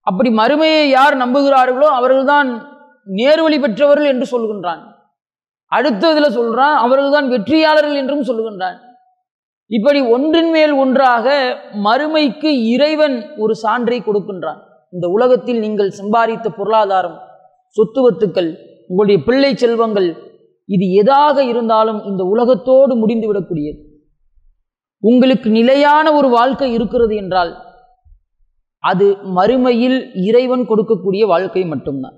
அப்படி 0.00 0.30
மறுமையை 0.30 0.82
யார் 0.82 1.16
நம்புகிறார்களோ 1.16 1.88
அவர்கள்தான் 1.90 2.66
நேர்வழி 3.06 3.60
பெற்றவர்கள் 3.60 4.06
என்று 4.06 4.26
சொல்லுகின்றான். 4.30 4.94
இதில் 5.78 6.30
சொல்கிறான் 6.30 6.76
அவர்கள்தான் 6.76 7.28
வெற்றியாளர்கள் 7.28 7.96
என்றும் 7.96 8.22
சொல்லுகின்றான். 8.22 8.85
இப்படி 9.70 10.00
ஒன்றின் 10.14 10.50
மேல் 10.50 10.72
ஒன்றாக 10.72 11.26
மறுமைக்கு 11.86 12.50
இறைவன் 12.74 13.16
ஒரு 13.36 13.54
சான்றை 13.62 13.98
கொடுக்கின்றான். 14.02 14.60
இந்த 14.92 15.06
உலகத்தில் 15.08 15.58
நீங்கள் 15.58 15.96
சம்பாதித்த 16.00 16.48
பொருளாதாரம் 16.58 17.16
சொத்துவத்துக்கள் 17.76 18.50
உங்களுடைய 18.88 19.18
பிள்ளை 19.24 19.50
செல்வங்கள் 19.54 20.08
இது 20.68 20.86
எதாக 21.00 21.44
இருந்தாலும் 21.44 22.00
இந்த 22.04 22.22
உலகத்தோடு 22.24 22.94
முடிந்துவிடக்கூடியது 23.02 23.80
உங்களுக்கு 25.02 25.48
நிலையான 25.50 26.12
ஒரு 26.12 26.28
வாழ்க்கை 26.28 26.68
இருக்கிறது 26.72 27.14
என்றால் 27.16 27.52
அது 28.82 29.06
மறுமையில் 29.38 29.98
இறைவன் 30.28 30.64
கொடுக்கக்கூடிய 30.70 31.22
வாழ்க்கை 31.32 31.62
மட்டும்தான். 31.64 32.16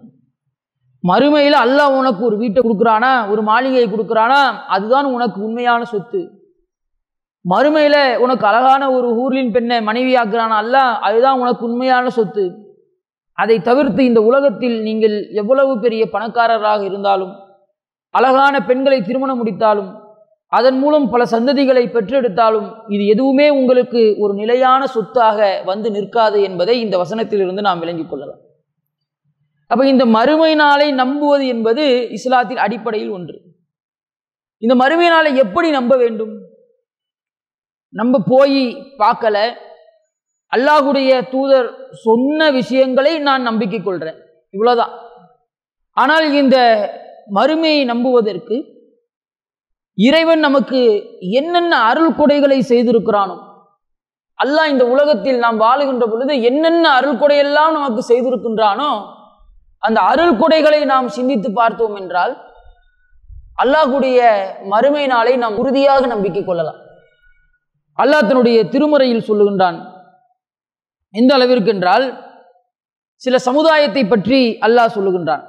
மறுமையில் 1.05 1.57
அல்லாஹ் 1.65 1.97
உனக்கு 1.99 2.23
ஒரு 2.29 2.37
வீட்டை 2.37 2.61
கொடுக்குறானா 2.63 3.13
ஒரு 3.33 3.43
மாளிகையை 3.43 3.89
கொடுக்குறானா 3.91 4.41
அதுதான் 4.77 5.07
உனக்கு 5.17 5.39
உண்மையான 5.47 5.85
சொத்து. 5.85 6.21
மறுமையில 7.45 8.17
உனக்கு 8.17 8.47
அழகான 8.47 8.93
ஒரு 8.93 9.15
ஊரின் 9.15 9.53
பெண்ணை 9.53 9.77
மனைவியாக்குறானா? 9.79 10.57
அல்லாஹ் 10.63 10.99
அதுதான் 10.99 11.41
உனக்கு 11.41 11.67
உண்மையான 11.67 12.09
சொத்து. 12.09 12.67
அதை 13.33 13.61
தவிர்த்து 13.61 14.05
இந்த 14.05 14.23
உலகத்தில் 14.23 14.83
நீங்கள் 14.83 15.29
எவ்வளவு 15.33 15.79
பெரிய 15.79 16.11
பணக்காரராக 16.11 16.85
இருந்தாலும் 16.85 17.35
அழகான 18.11 18.61
பெண்களை 18.61 19.03
திருமணம் 19.03 19.37
முடித்தாலும் 19.37 20.07
அதன் 20.47 20.79
மூலம் 20.79 21.11
பல 21.11 21.25
சந்ததிகளை 21.25 21.85
பெற்றெடுத்தாலும் 21.93 22.75
இது 22.89 23.07
எதுவுமே 23.07 23.51
உங்களுக்கு 23.51 24.17
ஒரு 24.19 24.35
நிலையான 24.35 24.87
சொத்தாக 24.87 25.63
வந்து 25.65 25.91
நிற்காது 25.91 26.43
என்பதை 26.43 26.81
இந்த 26.81 26.99
வசனத்திலிருந்து 26.99 27.61
நாம் 27.61 27.79
விளங்கிக் 27.79 28.11
கொள்ளலாம். 28.11 28.39
அப்ப 29.67 29.87
இந்த 29.87 30.07
மறுமை 30.07 30.55
நாளை 30.55 30.93
நம்புவது 30.93 31.47
என்பது 31.47 32.09
இஸ்லாத்தின் 32.11 32.57
அடிப்படையில் 32.57 33.11
ஒன்று. 33.11 33.41
இந்த 34.59 34.75
மறுமை 34.75 35.09
நாளை 35.09 35.37
எப்படி 35.37 35.71
நம்ப 35.71 35.97
வேண்டும்? 35.97 36.48
நம்ம 37.95 38.19
போய் 38.33 38.61
பார்க்கல. 39.03 39.37
அல்லாஹுடைய 40.53 41.11
தூதர் 41.33 41.69
சொன்ன 42.05 42.51
விஷயங்களை 42.51 43.13
நான் 43.29 43.43
நம்பிக்கை 43.43 43.81
கொள்கிறேன் 43.81 44.19
இவ்வளோதான் 44.55 44.95
ஆனால் 45.97 46.27
இந்த 46.43 46.57
மறுமையை 47.37 47.81
நம்புவதற்கு 47.85 48.57
இறைவன் 49.99 50.43
நமக்கு 50.47 50.81
என்னென்ன 51.39 51.75
அருள் 51.91 52.17
கொடைகளை 52.19 52.59
செய்திருக்கிறானோ 52.73 53.37
அல்லாஹ் 54.39 54.73
இந்த 54.73 54.85
உலகத்தில் 54.95 55.39
நாம் 55.45 55.63
வாழுகின்ற 55.65 56.05
பொழுது 56.11 56.35
என்னென்ன 56.43 56.85
அருள் 56.99 57.21
கொடையெல்லாம் 57.23 57.77
நமக்கு 57.79 58.03
செய்திருக்கின்றானோ 58.11 58.91
அந்த 59.83 59.99
அருள் 60.11 60.39
கொடைகளை 60.43 60.81
நாம் 60.93 61.09
சிந்தித்து 61.17 61.49
பார்த்தோம் 61.53 61.97
என்றால் 61.97 62.35
அல்லாஹுடைய 63.63 64.21
மறுமை 64.73 65.07
நாளை 65.07 65.33
நாம் 65.37 65.59
உறுதியாக 65.63 66.07
நம்பிக்கை 66.07 66.43
கொள்ளலாம். 66.45 66.81
அல்லாஹ் 67.99 68.27
தன்னுடைய 68.29 68.59
திருமுறையில் 68.73 69.27
சொல்லுகின்றான். 69.29 69.79
எந்த 71.15 71.31
அளவிற்கு 71.37 71.71
என்றால் 71.75 72.07
சில 73.23 73.37
சமுதாயத்தை 73.49 74.03
பற்றி 74.13 74.41
அல்லாஹ் 74.67 74.95
சொல்லுகின்றான். 74.97 75.45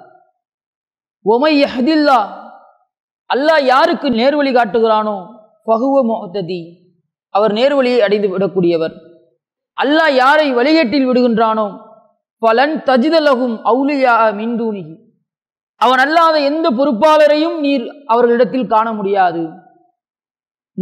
ஒமை 1.26 1.52
யஹதில்லா 1.64 2.20
அல்லாஹ் 3.30 3.64
யாருக்கு 3.74 4.08
நேர்வழி 4.20 4.52
காட்டுகிறானோ 4.56 5.18
பகுவ 5.70 5.96
முகத்ததி 6.12 6.62
அவர் 7.36 7.54
நேர்வழியை 7.60 8.00
அடைந்து 8.06 8.28
விடக்கூடியவர். 8.34 8.96
அல்லாஹ் 9.78 10.14
யாரை 10.22 10.48
வழிகேட்டில் 10.60 11.08
விடுகின்றானோ 11.10 11.68
பலன் 12.42 12.76
தஜிதலகும் 12.90 13.56
அவுலியா 13.72 14.14
மின்தூனிகி 14.40 14.96
அவன் 15.82 16.02
அல்லாத 16.04 16.36
எந்த 16.50 16.68
பொறுப்பாளரையும் 16.78 17.58
நீர் 17.66 17.86
அவர்களிடத்தில் 18.14 18.72
காண 18.74 18.88
முடியாது. 19.00 19.44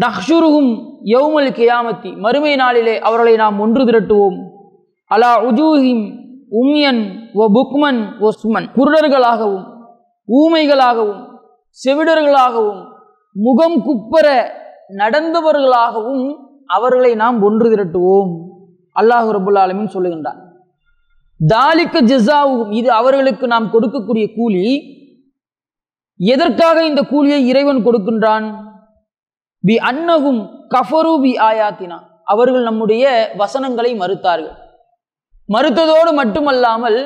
நஹ்ஷுருகும் 0.01 0.71
யௌமல் 1.03 1.51
கியாமத்தி. 1.57 2.17
மறுமை 2.17 2.55
நாளிலே 2.55 2.99
அவர்களை 2.99 3.35
நாம் 3.35 3.59
ஒன்று 3.59 3.83
திரட்டுவோம். 3.83 4.37
அலா 5.05 5.43
உஜூஹிம் 5.43 6.15
உம்யன் 6.51 7.31
ஓ 7.33 7.47
புக்மன் 7.47 8.19
ஓ 8.19 8.29
சுமன். 8.43 8.67
குருடர்களாகவும் 8.75 9.65
ஊமைகளாகவும் 10.27 11.27
செவிடர்களாகவும் 11.85 12.85
முகம் 13.31 13.83
குப்பர 13.87 14.49
நடந்தவர்களாகவும் 14.97 16.35
அவர்களை 16.65 17.15
நாம் 17.15 17.41
ஒன்று 17.41 17.75
திரட்டுவோம். 17.75 18.31
அல்லாஹ் 18.99 19.29
ரபுல்லா 19.37 19.63
ஆலமின் 19.65 19.93
சொல்லுகின்றான். 19.93 20.39
தாலிக்க 21.47 22.01
ஜிசாவும் 22.01 22.71
இது 22.71 22.91
அவர்களுக்கு 22.91 23.47
நாம் 23.47 23.73
கொடுக்கக்கூடிய 23.73 24.35
கூலி. 24.35 24.95
எதற்காக 26.17 26.85
இந்த 26.85 27.01
கூலியை 27.01 27.47
இறைவன் 27.47 27.85
கொடுக்கின்றான்? 27.85 28.66
பி 29.63 29.75
அன்னகும் 29.89 30.41
கஃபரு 30.73 31.13
பி 31.23 31.31
ஆயாத்தினா. 31.49 31.97
அவர்கள் 32.33 32.67
நம்முடைய 32.69 33.05
வசனங்களை 33.41 33.91
மறுத்தார்கள். 34.01 34.55
மறுத்ததோடு 35.49 36.11
மட்டுமல்லாமல் 36.19 36.99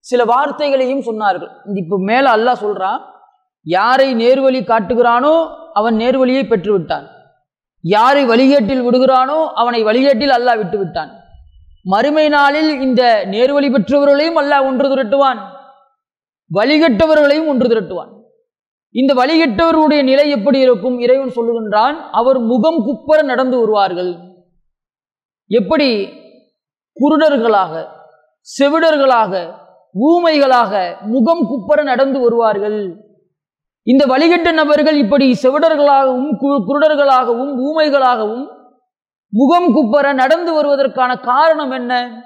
சில 0.00 0.24
வார்த்தைகளையும் 0.32 1.04
சொன்னார்கள். 1.08 1.52
இப்போ 1.82 1.96
மேலே 2.08 2.28
அல்லாஹ் 2.36 2.62
சொல்கிறான் 2.64 3.00
யாரை 3.66 4.08
நேர்வழி 4.22 4.60
காட்டுகிறானோ 4.64 5.34
அவன் 5.78 5.96
நேர்வழியை 6.02 6.42
பெற்றுவிட்டான். 6.50 7.06
யாரை 7.84 8.22
வழிகேட்டில் 8.32 8.84
விடுகிறானோ 8.86 9.38
அவனை 9.60 9.80
வழிகேட்டில் 9.88 10.36
அல்லாஹ் 10.36 10.60
விட்டு 10.62 10.78
விட்டான் 10.82 11.12
மறுமை 11.92 12.26
நாளில் 12.36 12.70
இந்த 12.86 13.02
நேர்வழி 13.32 13.68
பெற்றவர்களையும் 13.74 14.38
அல்லாஹ் 14.42 14.66
ஒன்று 14.68 14.86
திரட்டுவான். 14.92 15.40
வழிகட்டவர்களையும் 16.50 17.50
ஒன்று 17.52 17.66
திரட்டுவான். 17.72 18.10
இந்த 18.96 19.14
வழிகட்டவர்களுடைய 19.14 20.02
நிலை 20.02 20.30
எப்படி 20.30 20.58
இருக்கும்? 20.58 20.98
இறைவன் 20.98 21.32
சொல்லுகின்றான் 21.36 21.96
அவர் 22.10 22.38
முகம் 22.38 22.86
குப்பர 22.86 23.22
நடந்து 23.22 23.58
வருவார்கள். 23.58 24.14
எப்படி? 25.46 26.12
குருடர்களாக 27.00 27.86
செவிடர்களாக 28.62 29.54
ஊமைகளாக 30.00 31.00
முகம் 31.00 31.38
குப்பர 31.38 31.82
நடந்து 31.82 32.20
வருவார்கள். 32.20 32.96
இந்த 33.82 34.06
வழிகட்ட 34.06 34.52
நபர்கள் 34.52 34.96
இப்படி 34.96 35.36
செவிடர்களாகவும் 35.42 36.28
கு- 36.40 36.64
குருடர்களாகவும் 36.68 37.54
ஊமைகளாகவும் 37.58 38.46
முகம் 39.28 39.76
குப்பர 39.76 40.14
நடந்து 40.14 40.54
வருவதற்கான 40.54 41.20
காரணம் 41.20 41.70
என்ன? 41.70 42.22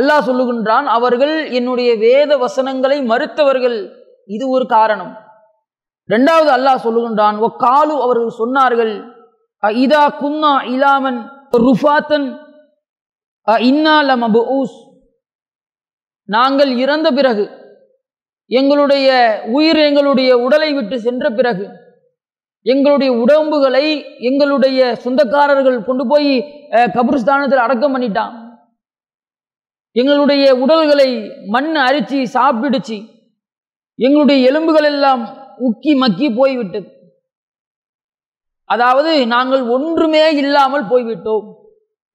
அல்லாஹ் 0.00 0.22
சொல்லுகின்றான் 0.26 0.84
அவர்கள் 0.84 1.50
என்னுடைய 1.50 1.94
வேத 1.96 2.36
வசனங்களை 2.36 3.00
மறுத்தவர்கள். 3.02 3.90
இது 4.26 4.48
ஒரு 4.48 4.66
காரணம். 4.66 5.28
ரெண்டாவது 6.10 6.50
அல்லாஹ் 6.50 6.84
சொல்லுகின்றான் 6.84 7.38
ஓ 7.38 7.48
காலு 7.56 7.94
அவர்கள் 8.02 8.38
சொன்னார்கள் 8.38 8.92
இதா 9.76 10.08
குன்னா 10.20 10.62
இலாமன் 10.64 11.20
ருஃபாத்தன் 11.52 12.28
இன்னா 13.62 14.02
லமபூஸ். 14.02 14.74
நாங்கள் 16.24 16.76
இறந்த 16.76 17.10
பிறகு 17.10 17.48
எங்களுடைய 18.48 19.08
உயிர் 19.44 19.76
எங்களுடைய 19.76 20.36
உடலை 20.36 20.72
விட்டு 20.74 21.00
சென்ற 21.00 21.30
பிறகு 21.30 21.68
எங்களுடைய 22.66 23.12
உடம்புகளை 23.12 24.16
எங்களுடைய 24.18 24.94
சொந்தக்காரர்கள் 24.94 25.84
கொண்டு 25.84 26.06
போய் 26.06 26.58
அஹ், 26.72 26.90
அடக்கம் 27.58 27.94
பண்ணிட்டான். 27.96 28.34
எங்களுடைய 29.92 30.54
உடல்களை 30.54 31.38
மண் 31.46 31.76
அரிச்சு 31.76 32.22
சாப்பிடுச்சு. 32.34 32.98
எங்களுடைய 33.94 34.48
எலும்புகள் 34.48 34.84
எல்லாம் 34.84 35.39
உக்கி 35.68 35.92
மக்கி 35.94 36.26
போய்விட்டது. 36.30 36.88
அதாவது 38.68 39.12
நாங்கள் 39.26 39.62
ஒன்றுமே 39.76 40.24
இல்லாமல் 40.42 40.90
போய்விட்டோம். 40.90 41.46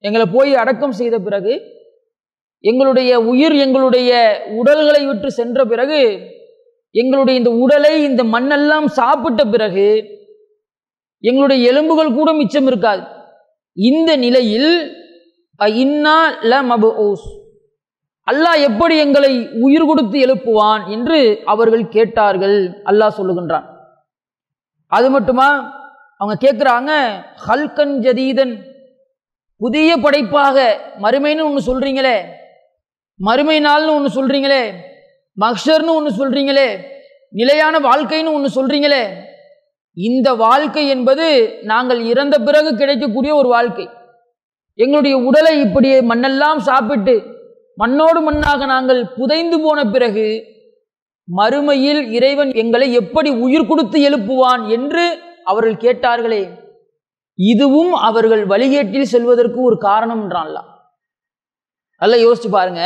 எங்களை 0.04 0.26
போய் 0.26 0.52
அடக்கம் 0.54 0.98
செய்த 1.00 1.16
பிறகு 1.18 1.54
எங்களுடைய 2.64 3.10
உயிர் 3.30 3.54
எங்களுடைய 3.64 4.10
உடல்களை 4.60 5.02
விட்டு 5.06 5.28
சென்ற 5.30 5.64
பிறகு 5.64 6.00
எங்களுடைய 6.94 7.34
இந்த 7.40 7.50
உடலை 7.64 7.94
இந்த 8.02 8.22
மண்ணெல்லாம் 8.24 8.86
சாப்பிட்ட 8.98 9.42
பிறகு 9.44 9.88
எங்களுடைய 11.24 11.58
எலும்புகள் 11.70 12.16
கூட 12.18 12.30
மிச்சம் 12.32 12.66
இருக்காது. 12.66 13.02
இந்த 13.76 14.10
நிலையில் 14.16 14.70
அ 15.60 15.66
இன்னா 15.84 16.16
ல 16.50 16.62
மபூஸ். 16.70 17.26
அல்லாஹ் 18.30 18.60
எப்படி 18.60 18.98
எங்களை 18.98 19.48
உயிர் 19.60 19.84
கொடுத்து 19.84 20.18
எழுப்புவான் 20.18 20.90
என்று 20.90 21.40
அவர்கள் 21.44 21.88
கேட்டார்கள். 21.88 22.82
அல்லாஹ் 22.84 23.16
சொல்லுகின்றான். 23.18 23.66
அது 24.86 25.10
மட்டுமா? 25.10 25.48
அவங்க 26.16 26.36
கேட்குறாங்க 26.46 26.90
ஹல்கன் 27.46 27.94
ஜதீதன். 28.06 28.54
புதிய 29.56 29.96
படைப்பாக 29.96 30.80
மறுமைன்னு 31.02 31.44
ஒன்று 31.44 31.60
சொல்கிறீங்களே 31.68 32.16
மறுமை 33.14 33.60
நாள்னு 33.60 33.94
ஒன்று 33.94 34.10
சொல்கிறீங்களே 34.16 34.72
மக்ஷர்னு 35.40 35.94
ஒன்று 35.94 36.10
சொல்கிறீங்களே 36.10 36.78
நிலையான 37.28 37.78
வாழ்க்கைன்னு 37.78 38.32
ஒன்று 38.32 38.48
சொல்கிறீங்களே 38.56 39.04
இந்த 39.92 40.34
வாழ்க்கை 40.34 40.88
என்பது 40.88 41.58
நாங்கள் 41.62 42.00
இறந்த 42.00 42.38
பிறகு 42.38 42.76
கிடைக்கக்கூடிய 42.76 43.34
ஒரு 43.34 43.48
வாழ்க்கை. 43.48 43.88
எங்களுடைய 44.74 45.16
உடலை 45.16 45.60
இப்படி 45.60 45.98
மண்ணெல்லாம் 45.98 46.56
சாப்பிட்டு 46.56 47.14
மண்ணோடு 47.80 48.20
மண்ணாக 48.26 48.66
நாங்கள் 48.66 49.00
புதைந்து 49.16 49.60
போன 49.60 49.84
பிறகு 49.84 50.26
மறுமையில் 51.36 52.00
இறைவன் 52.10 52.50
எங்களை 52.52 52.92
எப்படி 52.92 53.30
உயிர் 53.30 53.66
கொடுத்து 53.66 53.98
எழுப்புவான் 54.08 54.68
என்று 54.68 55.04
அவர்கள் 55.44 55.82
கேட்டார்களே. 55.84 56.42
இதுவும் 57.38 57.92
அவர்கள் 58.08 58.46
வழிகேட்டில் 58.46 59.12
செல்வதற்கு 59.14 59.58
ஒரு 59.62 59.76
காரணம் 59.78 60.22
என்றான்லாம் 60.24 60.68
நல்லா 61.98 62.16
யோசிச்சு 62.16 62.48
பாருங்க. 62.50 62.82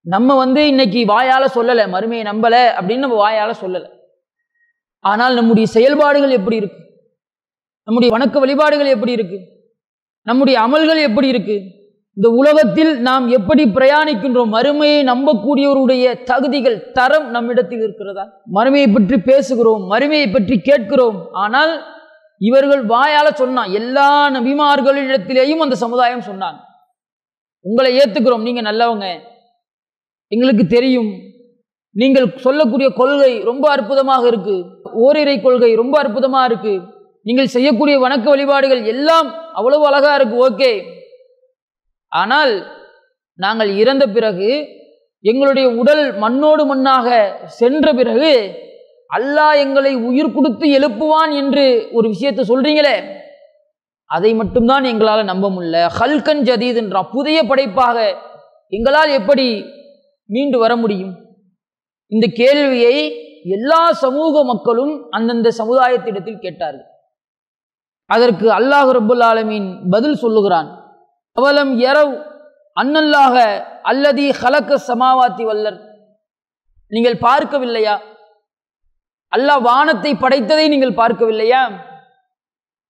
நம்ம 0.00 0.36
வந்து 0.36 0.66
இன்னைக்கு 0.66 0.98
வாயால 0.98 1.44
சொல்லலை 1.54 1.84
மறுமையை 1.94 2.24
நம்பல 2.30 2.56
அப்படின்னு 2.78 3.04
நம்ம 3.06 3.18
வாயால 3.24 3.52
சொல்லலை. 3.60 3.88
ஆனால் 5.04 5.34
நம்முடைய 5.34 5.66
செயல்பாடுகள் 5.66 6.30
எப்படி 6.30 6.56
இருக்கு? 6.56 6.80
நம்முடைய 7.88 8.10
வணக்க 8.14 8.38
வழிபாடுகள் 8.38 8.86
எப்படி 8.86 9.12
இருக்கு? 9.12 9.38
நம்முடைய 10.26 10.60
அமல்கள் 10.60 11.00
எப்படி 11.08 11.28
இருக்கு? 11.28 11.56
இந்த 12.18 12.28
உலகத்தில் 12.30 13.00
நாம் 13.00 13.28
எப்படி 13.28 13.64
பிரயாணிக்கின்றோம்? 13.64 14.52
மறுமையை 14.56 15.00
நம்பக்கூடியவருடைய 15.08 16.22
தகுதிகள் 16.24 16.90
தரம் 16.90 17.30
நம்மிடத்தில் 17.30 17.80
இருக்கிறதா? 17.80 18.24
மறுமையை 18.52 18.88
பற்றி 18.92 19.16
பேசுகிறோம் 19.16 19.82
மறுமையை 19.92 20.32
பற்றி 20.32 20.56
கேட்கிறோம். 20.58 21.18
ஆனால் 21.32 21.72
இவர்கள் 22.38 22.86
வாயால 22.86 23.26
சொன்னான் 23.32 23.70
எல்லா 23.72 24.30
நபிமார்களிடத்திலேயும் 24.30 25.64
அந்த 25.66 25.74
சமுதாயம் 25.74 26.26
சொன்னாங்க. 26.30 26.58
உங்களை 27.60 27.92
ஏத்துக்கிறோம் 27.98 28.46
நீங்க 28.48 28.62
நல்லவங்க. 28.70 29.06
எங்களுக்கு 30.28 30.66
தெரியும். 30.66 31.12
நீங்கள் 31.92 32.32
சொல்லக்கூடிய 32.36 32.88
கொள்கை 32.88 33.32
ரொம்ப 33.42 33.70
அற்புதமாக 33.70 34.26
இருக்கு. 34.26 34.56
ஓரிரை 34.92 35.40
கொள்கை 35.40 35.74
ரொம்ப 35.74 35.94
அற்புதமா 36.02 36.44
இருக்கு. 36.44 36.74
நீங்கள் 37.22 37.46
செய்யக்கூடிய 37.46 37.98
வணக்க 37.98 38.24
வழிபாடுகள் 38.24 38.84
எல்லாம் 38.84 39.34
அவ்வளவு 39.52 39.86
அழகா 39.86 40.14
இருக்கு 40.14 40.36
ஓகே. 40.48 40.94
ஆனால் 42.20 42.54
நாங்கள் 43.44 43.70
இறந்த 43.82 44.04
பிறகு 44.16 44.50
எங்களுடைய 45.30 45.66
உடல் 45.80 46.04
மண்ணோடு 46.22 46.62
மண்ணாக 46.70 47.08
சென்ற 47.60 47.86
பிறகு 47.98 48.32
அல்லாஹ் 49.16 49.56
எங்களை 49.64 49.92
உயிர் 50.08 50.34
கொடுத்து 50.36 50.66
எழுப்புவான் 50.78 51.32
என்று 51.40 51.64
ஒரு 51.96 52.06
விஷயத்தை 52.14 52.42
சொல்றீங்களே 52.50 52.96
அதை 54.10 54.30
மட்டும்தான் 54.40 54.84
எங்களால் 54.90 55.30
நம்ப 55.30 55.46
முடியல. 55.54 55.78
ஹல்கன் 55.98 56.42
ஜதீத் 56.48 56.80
என்ற 56.82 56.98
புதிய 57.14 57.38
படைப்பாக 57.50 57.98
எங்களால் 58.72 59.12
எப்படி 59.20 59.46
மீண்டு 60.34 60.58
வர 60.62 60.72
முடியும்? 60.82 61.14
இந்த 62.12 62.26
கேள்வியை 62.40 62.96
எல்லா 63.56 63.82
சமூக 64.04 64.44
மக்களும் 64.44 64.94
அந்தந்த 65.16 65.48
சமுதாயத்திடத்தில் 65.60 66.42
கேட்டார்கள். 66.44 66.88
அதற்கு 68.10 68.46
அல்லாஹ் 68.58 68.90
ரபுல் 68.98 69.24
ஆலமீன் 69.30 69.68
பதில் 69.94 70.20
சொல்லுகிறான். 70.24 70.68
அவலம் 71.40 71.72
எரவ் 71.90 72.14
அன்னல்லாக 72.80 73.36
அல்லதி 73.90 74.26
ஹலக்க 74.40 74.78
சமாவாத்தி 74.88 75.44
வல்லர். 75.48 75.78
நீங்கள் 76.92 77.18
பார்க்கவில்லையா? 77.26 77.94
அல்லாஹ் 79.32 79.62
வானத்தை 79.68 80.12
படைத்ததை 80.24 80.66
நீங்கள் 80.72 80.98
பார்க்கவில்லையா? 81.02 81.62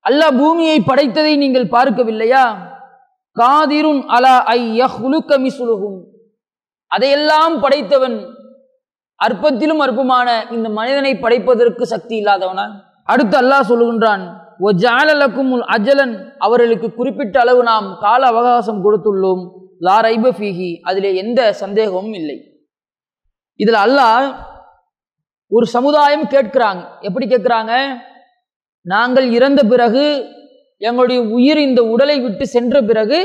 அல்லாஹ் 0.05 0.37
பூமியை 0.39 0.77
படைத்ததை 0.89 1.33
நீங்கள் 1.43 1.71
பார்க்கவில்லையா? 1.75 2.43
காதிருன் 3.37 4.01
அலா 4.15 4.35
ஐ 4.57 4.61
யஹ்லுக 4.81 5.29
மிஸ்லுஹும். 5.45 5.99
அதையெல்லாம் 6.91 7.55
படைத்தவன் 7.63 8.17
அற்பத்திலும் 9.19 9.81
அற்பமான 9.85 10.27
இந்த 10.55 10.67
மனிதனை 10.79 11.13
படைப்பதற்கு 11.23 11.83
சக்தி 11.93 12.15
இல்லாதவனா? 12.21 12.65
அடுத்து 13.11 13.35
அல்லாஹ் 13.41 13.69
சொல்லுகின்றான் 13.71 14.25
"ஒ 14.59 14.69
ஜாலலக்கும் 14.83 15.51
அஜலன் 15.75 16.13
அவர்களுக்கு 16.37 16.93
குறிப்பிட்ட 16.93 17.39
அளவு 17.39 17.63
நாம் 17.63 17.97
கால 17.99 18.27
அவகாசம் 18.27 18.83
கொடுத்துள்ளோம். 18.85 19.43
லா 19.79 19.95
ரைப 20.01 20.31
ஃபீஹி 20.37 20.69
அதிலே 20.81 21.15
எந்த 21.15 21.53
சந்தேகமும் 21.53 22.13
இல்லை. 22.13 22.37
இதில் 23.59 23.79
அல்லாஹ் 23.85 24.27
ஒரு 25.51 25.65
சமுதாயம் 25.65 26.25
கேட்கிறாங்க. 26.33 26.81
எப்படி 27.01 27.25
கேட்குறாங்க? 27.27 27.73
நாங்கள் 28.85 29.31
இறந்த 29.31 29.61
பிறகு 29.63 30.03
எங்களுடைய 30.81 31.19
உயிர் 31.21 31.57
இந்த 31.57 31.83
உடலை 31.83 32.19
விட்டு 32.19 32.45
சென்ற 32.47 32.81
பிறகு 32.81 33.19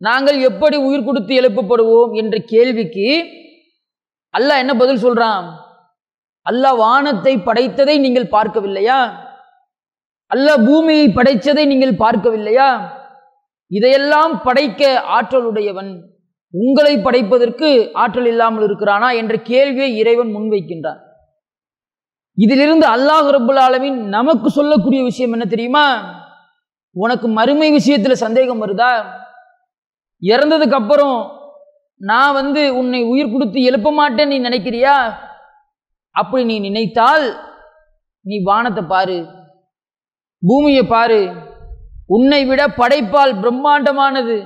நாங்கள் 0.00 0.38
எப்படி 0.40 0.76
உயிர் 0.76 1.04
கொடுத்து 1.04 1.32
எழுப்பப்படுவோம் 1.40 2.12
என்ற 2.12 2.38
கேள்விக்கு 2.38 3.06
அல்லாஹ் 4.34 4.58
என்ன 4.58 4.74
பதில் 4.76 5.02
சொல்கிறான் 5.04 5.46
அல்லாஹ் 6.46 6.76
வானத்தை 6.76 7.32
படைத்ததை 7.38 7.94
நீங்கள் 7.98 8.32
பார்க்கவில்லையா? 8.36 8.98
அல்ல 10.26 10.56
பூமியை 10.56 11.08
படைத்ததை 11.08 11.66
நீங்கள் 11.66 12.00
பார்க்கவில்லையா? 12.02 12.80
இதையெல்லாம் 13.66 14.42
படைக்க 14.42 15.04
ஆற்றலுடையவன் 15.16 16.00
உங்களை 16.50 16.98
படைப்பதற்கு 16.98 17.90
ஆற்றல் 17.92 18.26
இல்லாமல் 18.26 18.64
இருக்கிறானா 18.66 19.16
என்ற 19.16 19.36
கேள்வியை 19.36 19.96
இறைவன் 19.96 20.34
முன்வைக்கின்றான். 20.36 21.00
இதிலிருந்து 22.34 22.86
அல்லாஹ் 22.86 23.28
ரபுல் 23.36 23.60
ஆலமின் 23.66 23.98
நமக்கு 24.16 24.50
சொல்லக்கூடிய 24.50 25.02
விஷயம் 25.02 25.32
என்ன 25.32 25.44
தெரியுமா? 25.44 25.86
உனக்கு 26.92 27.28
மறுமை 27.28 27.70
விஷயத்தில் 27.70 28.22
சந்தேகம் 28.24 28.62
வருதா? 28.64 29.04
இறந்ததுக்கு 30.22 30.72
அப்புறம் 30.72 31.30
நான் 31.96 32.32
வந்து 32.32 32.76
உன்னை 32.76 33.02
உயிர் 33.02 33.32
கொடுத்து 33.32 33.62
எழுப்ப 33.62 33.90
மாட்டேன்னு 33.92 34.26
நீ 34.26 34.38
நினைக்கிறியா? 34.38 35.14
அப்படி 36.10 36.44
நீ 36.44 36.58
நினைத்தால் 36.58 37.36
நீ 38.20 38.42
வானத்தை 38.42 38.84
பாரு. 38.84 39.35
பூமியை 40.48 40.82
பாரு. 40.94 41.20
உன்னை 42.16 42.40
விட 42.48 42.62
படைப்பால் 42.80 43.32
பிரம்மாண்டமானது. 43.42 44.36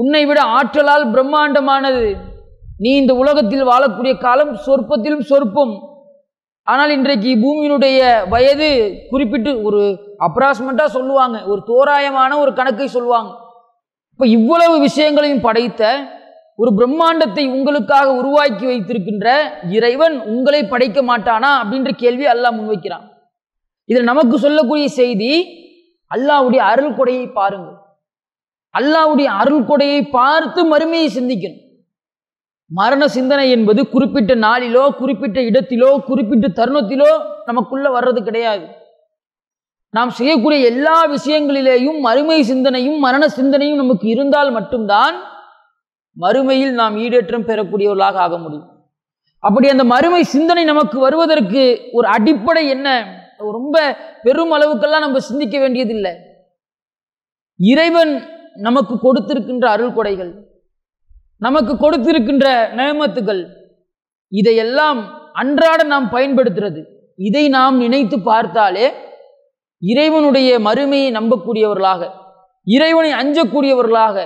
உன்னை 0.00 0.22
விட 0.28 0.40
ஆற்றலால் 0.56 1.04
பிரம்மாண்டமானது. 1.14 2.06
நீ 2.82 2.90
இந்த 3.00 3.12
உலகத்தில் 3.22 3.68
வாழக்கூடிய 3.70 4.14
காலம் 4.24 4.54
சொற்பத்திலும் 4.66 5.26
சொற்பம். 5.30 5.74
ஆனால் 6.66 6.92
இன்றைக்கு 6.96 7.32
பூமியினுடைய 7.42 7.98
வயது 8.32 8.68
குறிப்பிட்டு 9.10 9.50
ஒரு 9.68 9.82
அப்ராக்சிமேட்டாக 10.26 10.94
சொல்லுவாங்க. 10.96 11.36
ஒரு 11.52 11.60
தோராயமான 11.70 12.30
ஒரு 12.42 12.52
கணக்கை 12.58 12.88
சொல்லுவாங்க. 12.96 13.30
இப்போ 14.12 14.26
இவ்வளவு 14.36 14.74
விஷயங்களையும் 14.86 15.44
படைத்த 15.48 15.82
ஒரு 16.62 16.70
பிரம்மாண்டத்தை 16.78 17.44
உங்களுக்காக 17.56 18.06
உருவாக்கி 18.20 18.66
வைத்திருக்கின்ற 18.66 19.26
இறைவன் 19.78 20.16
உங்களை 20.34 20.62
படைக்க 20.72 21.00
மாட்டானா 21.10 21.50
அப்படின்ற 21.62 21.90
கேள்வி 22.02 22.26
அல்லாஹ் 22.32 22.56
முன்வைக்கிறான். 22.58 23.05
இதில் 23.90 24.08
நமக்கு 24.10 24.36
சொல்லக்கூடிய 24.44 24.86
செய்தி 25.00 25.32
அல்லாவுடைய 26.14 26.62
அருள் 26.72 26.96
கொடையை 26.98 27.26
பாருங்கள். 27.38 27.76
அல்லாவுடைய 28.74 29.28
அருள் 29.42 29.68
கொடையை 29.68 30.00
பார்த்து 30.16 30.60
மறுமையை 30.72 31.08
சிந்திக்கணும். 31.18 31.62
மரண 32.70 33.02
சிந்தனை 33.16 33.46
என்பது 33.56 33.80
குறிப்பிட்ட 33.92 34.32
நாளிலோ 34.46 34.84
குறிப்பிட்ட 35.00 35.38
இடத்திலோ 35.50 35.90
குறிப்பிட்ட 36.08 36.46
தருணத்திலோ 36.58 37.10
நமக்குள்ள 37.48 37.86
வர்றது 37.96 38.20
கிடையாது. 38.28 38.66
நாம் 39.94 40.10
செய்யக்கூடிய 40.18 40.58
எல்லா 40.70 40.96
விஷயங்களிலேயும் 41.14 41.98
மறுமை 42.06 42.38
சிந்தனையும் 42.52 42.98
மரண 43.04 43.24
சிந்தனையும் 43.38 43.80
நமக்கு 43.82 44.06
இருந்தால் 44.14 44.50
மட்டும்தான் 44.56 45.16
மறுமையில் 46.16 46.74
நாம் 46.80 46.96
ஈடேற்றம் 47.04 47.46
பெறக்கூடியவர்களாக 47.50 48.18
ஆக 48.26 48.34
முடியும். 48.38 48.68
அப்படி 49.46 49.66
அந்த 49.74 49.84
மறுமை 49.92 50.22
சிந்தனை 50.34 50.64
நமக்கு 50.72 50.98
வருவதற்கு 51.06 51.62
ஒரு 51.92 52.06
அடிப்படை 52.16 52.64
என்ன? 52.76 52.88
ரொம்ப 53.38 53.76
பெரும் 54.22 54.52
அளவுக்கெல்லாம் 54.56 55.04
நம்ம 55.06 55.18
சிந்திக்க 55.18 55.58
வேண்டியதில்லை. 55.58 56.12
இறைவன் 57.58 58.12
நமக்கு 58.66 58.94
கொடுத்திருக்கின்ற 59.04 59.66
அருள் 59.74 59.96
கொடைகள் 59.96 60.32
நமக்கு 61.38 61.72
கொடுத்திருக்கின்ற 61.76 62.46
நேமத்துகள் 62.78 63.42
இதையெல்லாம் 64.28 65.00
அன்றாட 65.32 65.80
நாம் 65.82 66.06
பயன்படுத்துறது. 66.12 66.80
இதை 67.14 67.48
நாம் 67.48 67.76
நினைத்து 67.76 68.16
பார்த்தாலே 68.20 68.86
இறைவனுடைய 69.82 70.50
மறுமையை 70.60 71.10
நம்பக்கூடியவர்களாக 71.18 72.02
இறைவனை 72.66 73.12
அஞ்சக்கூடியவர்களாக 73.12 74.16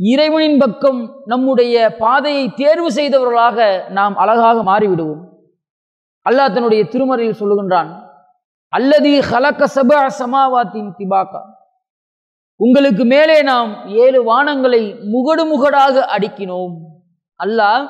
இறைவனின் 0.00 0.58
பக்கம் 0.58 1.00
நம்முடைய 1.24 1.74
பாதையை 1.98 2.44
தேர்வு 2.60 2.90
செய்தவர்களாக 2.92 3.58
நாம் 3.98 4.14
அழகாக 4.16 4.62
மாறிவிடுவோம். 4.70 5.22
அல்லாஹ் 6.26 6.52
தன்னுடைய 6.54 6.82
திருமறையில் 6.92 7.40
சொல்லுகின்றான் 7.40 7.90
அல்லதி 8.76 9.12
ஹலக்க 9.28 9.66
சப 9.74 9.92
சமாவாத்தின் 10.18 10.90
திபாக்கா 10.98 11.40
உங்களுக்கு 12.60 13.04
மேலே 13.12 13.36
நாம் 13.48 13.70
ஏழு 14.04 14.20
வானங்களை 14.28 14.80
முகடு 15.12 15.44
முகடாக 15.52 15.94
அடுக்கினோம். 16.14 16.74
அல்லாஹ் 17.40 17.84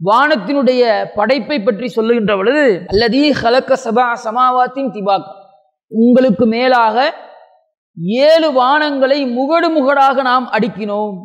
வானத்தினுடைய 0.00 0.82
படைப்பை 1.16 1.58
பற்றி 1.66 1.88
சொல்லுகின்ற 1.96 2.32
பொழுது 2.36 2.64
அல்லதி 2.92 3.22
ஹலக்க 3.40 3.78
சபா 3.84 4.06
சமாவாத்தின் 4.24 4.90
திபாக் 4.96 5.28
உங்களுக்கு 5.92 6.46
மேலாக 6.54 6.96
ஏழு 8.28 8.48
வானங்களை 8.60 9.20
முகடு 9.38 9.68
முகடாக 9.76 10.22
நாம் 10.30 10.46
அடுக்கினோம். 10.56 11.16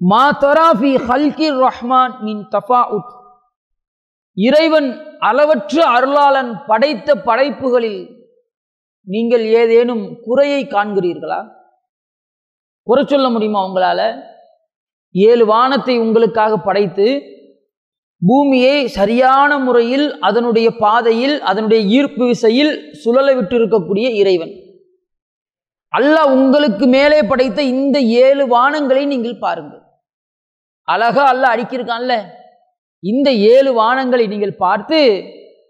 மா 0.00 0.24
தராஃபி 0.44 0.92
ஹல்கி 1.08 1.48
ரஹ்மான் 1.66 2.14
மின் 2.26 2.44
தஃபா 2.54 2.80
உட் 2.96 3.12
இறைவன் 4.36 4.88
அளவற்ற 5.18 5.74
அருளாளன் 5.96 6.52
படைத்த 6.66 7.14
படைப்புகளில் 7.14 8.00
நீங்கள் 9.06 9.44
ஏதேனும் 9.60 10.04
குறையை 10.26 10.62
காண்கிறீர்களா? 10.64 11.40
குறை 12.86 13.04
சொல்ல 13.04 13.28
முடியுமா 13.30 13.64
உங்களால்? 13.64 14.06
ஏழு 15.14 15.44
வானத்தை 15.46 15.98
உங்களுக்காக 15.98 16.56
படைத்து 16.56 17.06
பூமியை 18.22 18.88
சரியான 18.88 19.58
முறையில் 19.58 20.06
அதனுடைய 20.20 20.68
பாதையில் 20.76 21.40
அதனுடைய 21.40 21.80
ஈர்ப்பு 21.96 22.24
விசையில் 22.26 22.72
சுழல 23.02 23.34
விட்டு 23.34 23.54
இருக்கக்கூடிய 23.58 24.06
இறைவன். 24.20 24.52
அல்லாஹ் 25.92 26.30
உங்களுக்கு 26.36 26.86
மேலே 26.86 27.22
படைத்த 27.30 27.62
இந்த 27.62 28.00
ஏழு 28.00 28.44
வானங்களை 28.56 29.06
நீங்கள் 29.06 29.38
பாருங்கள். 29.38 29.82
அழகா 30.84 31.24
அல்லாஹ் 31.32 31.54
அடிக்கிருக்கான்ல? 31.54 32.14
இந்த 33.10 33.28
ஏழு 33.52 33.70
வானங்களை 33.80 34.24
நீங்கள் 34.32 34.60
பார்த்து 34.64 34.98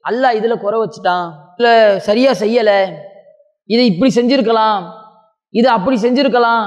அல்லாஹ் 0.08 0.36
இதில் 0.38 0.62
குறை 0.64 0.78
வச்சுட்டான். 0.80 1.26
இல்லை 1.58 1.74
சரியாக 2.08 2.34
செய்யலை. 2.42 2.80
இதை 3.72 3.84
இப்படி 3.92 4.10
செஞ்சுருக்கலாம். 4.18 4.82
இது 5.58 5.68
அப்படி 5.76 5.96
செஞ்சிருக்கலாம். 6.04 6.66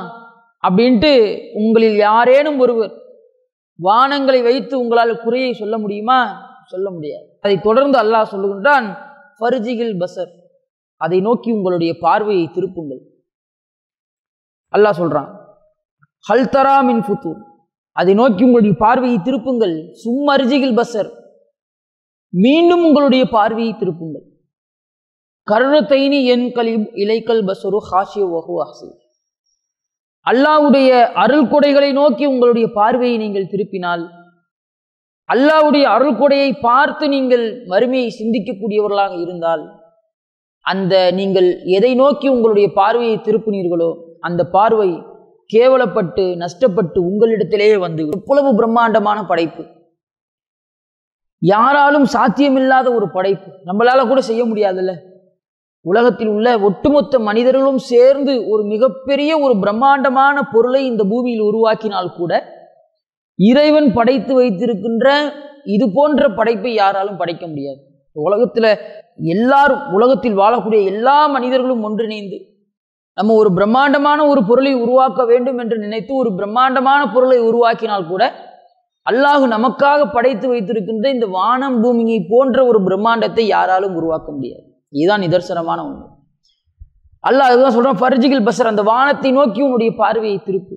அப்படின்ட்டு 0.68 1.12
உங்களில் 1.62 1.98
யாரேனும் 2.08 2.60
ஒருவர் 2.64 2.94
வானங்களை 3.88 4.40
வைத்து 4.48 4.74
உங்களால் 4.82 5.22
குறையை 5.24 5.52
சொல்ல 5.62 5.76
முடியுமா? 5.84 6.20
சொல்ல 6.74 6.88
முடியாது. 6.96 7.26
அதை 7.46 7.56
தொடர்ந்து 7.68 7.98
அல்லாஹ் 8.04 8.32
சொல்லுகின்றான் 8.34 8.88
ஃபர்ஜிகில் 9.40 9.96
பசர் 10.04 10.32
அதை 11.02 11.18
நோக்கி 11.28 11.50
உங்களுடைய 11.58 11.92
பார்வையை 12.06 12.46
திருப்புங்கள். 12.56 13.02
அல்லாஹ் 14.74 15.00
சொல்கிறான் 15.02 15.30
ஹல்தரா 16.26 16.78
மின் 16.90 17.04
ஃபுத்தூர் 17.08 17.42
அதை 17.96 18.14
நோக்கி 18.14 18.42
உங்களுடைய 18.44 18.76
பார்வையை 18.86 19.20
திருப்புங்கள். 19.28 19.76
சும்மர்ஜிகில் 20.04 20.78
பசர் 20.80 21.10
மீண்டும் 22.34 22.84
உங்களுடைய 22.84 23.24
பார்வையை 23.36 23.74
திருப்புங்கள். 23.82 24.26
கருத்தைனி 25.48 26.20
என் 26.34 26.46
கலி 26.52 26.74
இலைக்கல் 27.04 27.44
பசரு 27.50 27.80
ஹாஷிய 27.90 28.26
வஹு 28.34 28.56
ஹாசி. 28.62 28.90
அல்லாவுடைய 30.26 30.90
அருள் 31.24 31.50
கொடைகளை 31.50 31.90
நோக்கி 31.92 32.26
உங்களுடைய 32.26 32.68
பார்வையை 32.74 33.18
நீங்கள் 33.18 33.52
திருப்பினால் 33.52 34.06
அல்லாவுடைய 35.30 35.86
அருள் 35.88 36.18
கொடையை 36.18 36.50
பார்த்து 36.62 37.06
நீங்கள் 37.08 37.46
வறுமையை 37.68 38.10
சிந்திக்கக்கூடியவர்களாக 38.20 39.14
இருந்தால் 39.22 39.64
அந்த 40.66 40.94
நீங்கள் 41.12 41.50
எதை 41.78 41.92
நோக்கி 41.96 42.28
உங்களுடைய 42.28 42.68
பார்வையை 42.76 43.18
திருப்பினீர்களோ 43.18 43.90
அந்த 44.22 44.42
பார்வை 44.48 44.90
கேவலப்பட்டு 45.54 46.24
நஷ்டப்பட்டு 46.42 47.00
உங்களிடத்திலேயே 47.00 47.78
வந்து 47.80 48.08
எவ்வளவு 48.12 48.56
பிரம்மாண்டமான 48.56 49.26
படைப்பு. 49.26 49.66
யாராலும் 51.38 52.08
சாத்தியமில்லாத 52.14 52.94
ஒரு 52.94 53.12
படைப்பு. 53.12 53.52
நம்மளால 53.66 54.08
கூட 54.08 54.22
செய்ய 54.22 54.46
முடியாதுல்ல. 54.46 54.96
உலகத்தில் 55.82 56.28
உள்ள 56.28 56.60
ஒட்டுமொத்த 56.60 57.20
மனிதர்களும் 57.20 57.78
சேர்ந்து 57.78 58.48
ஒரு 58.48 58.64
மிகப்பெரிய 58.64 59.40
ஒரு 59.40 59.60
பிரம்மாண்டமான 59.60 60.42
பொருளை 60.52 60.86
இந்த 60.86 61.04
பூமியில் 61.04 61.42
உருவாக்கினால் 61.42 62.16
கூட 62.16 62.54
இறைவன் 63.36 63.94
படைத்து 63.94 64.34
வைத்திருக்கின்ற 64.34 65.34
இது 65.64 65.92
போன்ற 65.94 66.30
படைப்பை 66.30 66.74
யாராலும் 66.74 67.18
படைக்க 67.18 67.48
முடியாது. 67.48 67.80
உலகத்தில் 68.12 68.78
எல்லாரும் 69.18 69.94
உலகத்தில் 69.94 70.38
வாழக்கூடிய 70.38 70.86
எல்லா 70.86 71.28
மனிதர்களும் 71.28 71.84
ஒன்றிணைந்து 71.84 72.55
நம்ம 73.18 73.36
ஒரு 73.42 73.50
பிரம்மாண்டமான 73.58 74.20
ஒரு 74.32 74.42
பொருளை 74.48 74.74
உருவாக்க 74.84 75.22
வேண்டும் 75.32 75.60
என்று 75.64 75.76
நினைத்து 75.84 76.12
ஒரு 76.22 76.32
பிரம்மாண்டமான 76.40 77.02
பொருளை 77.14 77.38
உருவாக்கினால் 77.50 78.10
கூட 78.12 78.24
அல்லாஹ் 79.10 79.44
நமக்காக 79.54 80.02
படைத்து 80.16 80.46
வைத்திருக்கின்ற 80.52 81.06
இந்த 81.16 81.28
வானம் 81.38 81.78
பூமியை 81.82 82.20
போன்ற 82.32 82.58
ஒரு 82.70 82.80
பிரம்மாண்டத்தை 82.88 83.44
யாராலும் 83.56 83.96
உருவாக்க 84.00 84.28
முடியாது. 84.36 84.66
இதுதான் 84.94 85.24
நிதர்சனமான 85.26 85.80
உண்மை. 85.90 86.08
அல்லாஹ் 87.24 87.50
அதுதான் 87.52 87.76
சொல்கிறான் 87.76 88.02
ஃபர்ஜிகில் 88.02 88.48
பசர் 88.48 88.72
அந்த 88.72 88.84
வானத்தை 88.92 89.30
நோக்கி 89.38 89.62
உன்னுடைய 89.68 89.92
பார்வையை 90.02 90.40
திருப்பு. 90.48 90.76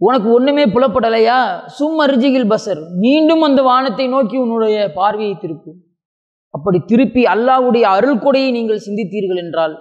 உனக்கு 0.00 0.28
ஒன்றுமே 0.36 0.64
புலப்படலையா? 0.74 1.38
சும் 1.76 1.98
அரிஜிகில் 2.04 2.50
பசர் 2.52 2.80
மீண்டும் 3.04 3.42
அந்த 3.48 3.60
வானத்தை 3.70 4.06
நோக்கி 4.14 4.36
உன்னுடைய 4.44 4.76
பார்வையை 4.98 5.34
திருப்பு. 5.44 5.72
அப்படி 6.54 6.78
திருப்பி 6.90 7.22
அல்லாஹ்வுடைய 7.34 7.84
அருள் 7.96 8.22
கொடையை 8.24 8.50
நீங்கள் 8.58 8.84
சிந்தித்தீர்கள் 8.86 9.42
என்றால் 9.44 9.74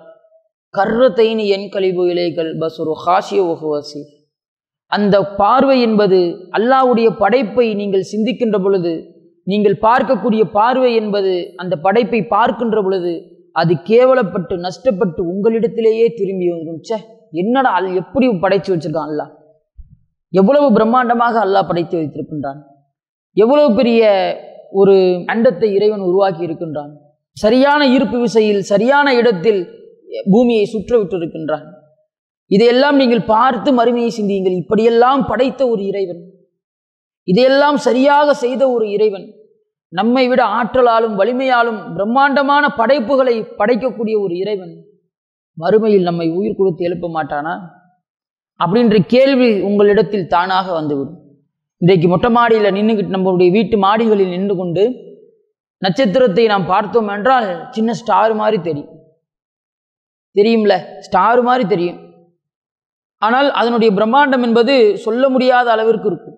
கர்ரத்தைனி 0.74 1.46
என் 1.56 1.70
கழிவு 1.72 2.04
இலைகள் 2.12 2.50
பசுரு 2.60 2.94
ஹாஷிய 3.04 3.42
ஒஹுவசி 3.54 4.02
அந்த 4.92 5.16
பார்வை 5.40 5.76
என்பது 5.88 6.20
அல்லாவுடைய 6.58 7.08
படைப்பை 7.22 7.66
நீங்கள் 7.80 8.10
சிந்திக்கின்ற 8.12 8.58
பொழுது 8.66 8.94
நீங்கள் 9.52 9.76
பார்க்கக்கூடிய 9.88 10.44
பார்வை 10.58 10.92
என்பது 11.02 11.34
அந்த 11.62 11.74
படைப்பை 11.86 12.22
பார்க்கின்ற 12.36 12.78
பொழுது 12.86 13.12
அது 13.62 13.74
கேவலப்பட்டு 13.90 14.56
நஷ்டப்பட்டு 14.66 15.22
உங்களிடத்திலேயே 15.32 16.06
திரும்பி 16.20 16.48
வந்துடும். 16.52 16.82
ச்சே 16.88 16.98
என்னடா 17.42 17.72
அல் 17.80 17.90
எப்படி 18.02 18.26
படைத்து 18.46 18.70
வச்சிருக்கான் 18.74 19.10
அல்லாஹ்? 19.12 19.32
எவ்வளவு 20.34 20.68
பிரம்மாண்டமாக 20.78 21.36
அல்லாஹ் 21.46 21.68
படைத்து 21.70 21.96
வைத்திருக்கின்றான்? 22.00 22.60
எவ்வளவு 23.38 23.70
பெரிய 23.80 24.02
ஒரு 24.82 24.96
அண்டத்தை 25.34 25.70
இறைவன் 25.78 26.08
உருவாக்கி 26.10 26.44
இருக்கின்றான்? 26.48 26.92
சரியான 27.38 27.82
ஈர்ப்பு 27.96 28.18
விசையில் 28.26 28.64
சரியான 28.72 29.08
இடத்தில் 29.22 29.62
பூமியை 30.32 30.66
சுற்ற 30.66 30.92
விட்டிருக்கின்றான் 31.00 31.66
இதையெல்லாம் 32.52 32.98
நீங்கள் 33.02 33.28
பார்த்து 33.34 33.70
மறுமையை 33.80 34.12
சிந்தியுங்கள். 34.18 34.56
இப்படியெல்லாம் 34.62 35.22
படைத்த 35.30 35.62
ஒரு 35.68 35.84
இறைவன் 35.92 36.22
இதையெல்லாம் 37.28 37.78
சரியாக 37.78 38.34
செய்த 38.34 38.62
ஒரு 38.72 38.86
இறைவன் 38.90 39.28
நம்மை 39.94 40.24
விட 40.28 40.42
ஆற்றலாலும் 40.58 41.16
வலிமையாலும் 41.20 41.80
பிரம்மாண்டமான 41.96 42.66
படைப்புகளை 42.80 43.36
படைக்கக்கூடிய 43.60 44.16
ஒரு 44.26 44.34
இறைவன் 44.44 44.74
மறுமையில் 45.58 46.08
நம்மை 46.10 46.28
உயிர் 46.38 46.58
கொடுத்து 46.60 46.86
எழுப்ப 46.88 47.08
மாட்டானா? 47.16 47.54
அப்படின்ற 48.60 48.98
கேள்வி 49.14 49.50
உங்களிடத்தில் 49.68 50.30
தானாக 50.34 50.68
வந்துவிடும். 50.74 51.18
இன்றைக்கு 51.82 52.08
மொட்டை 52.08 52.30
மாடியில் 52.38 52.76
நின்றுக்கிட்டு 52.78 53.16
நம்மளுடைய 53.16 53.50
வீட்டு 53.52 53.78
மாடிகளில் 53.78 54.34
நின்று 54.36 54.56
கொண்டு 54.56 54.84
நட்சத்திரத்தை 55.82 56.46
நாம் 56.54 56.66
பார்த்தோம் 56.66 57.08
என்றால் 57.08 57.48
சின்ன 57.70 57.94
ஸ்டார் 57.94 58.34
மாதிரி 58.42 58.58
தெரியும். 58.62 58.92
தெரியும்ல? 60.40 60.76
ஸ்டார் 61.08 61.42
மாதிரி 61.48 61.66
தெரியும். 61.74 62.00
ஆனால் 63.22 63.50
அதனுடைய 63.62 63.90
பிரம்மாண்டம் 63.98 64.46
என்பது 64.48 64.76
சொல்ல 65.06 65.24
முடியாத 65.34 65.68
அளவிற்கு 65.76 66.08
இருக்கும். 66.12 66.38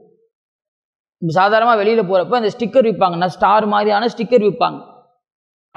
சாதாரணமாக 1.22 1.80
வெளியில் 1.82 2.08
போகிறப்ப 2.08 2.40
அந்த 2.40 2.50
ஸ்டிக்கர் 2.56 2.88
விற்பாங்க 2.88 3.18
நான் 3.20 3.36
ஸ்டார் 3.36 3.66
மாதிரியான 3.74 4.08
ஸ்டிக்கர் 4.14 4.46
விற்பாங்க 4.48 4.80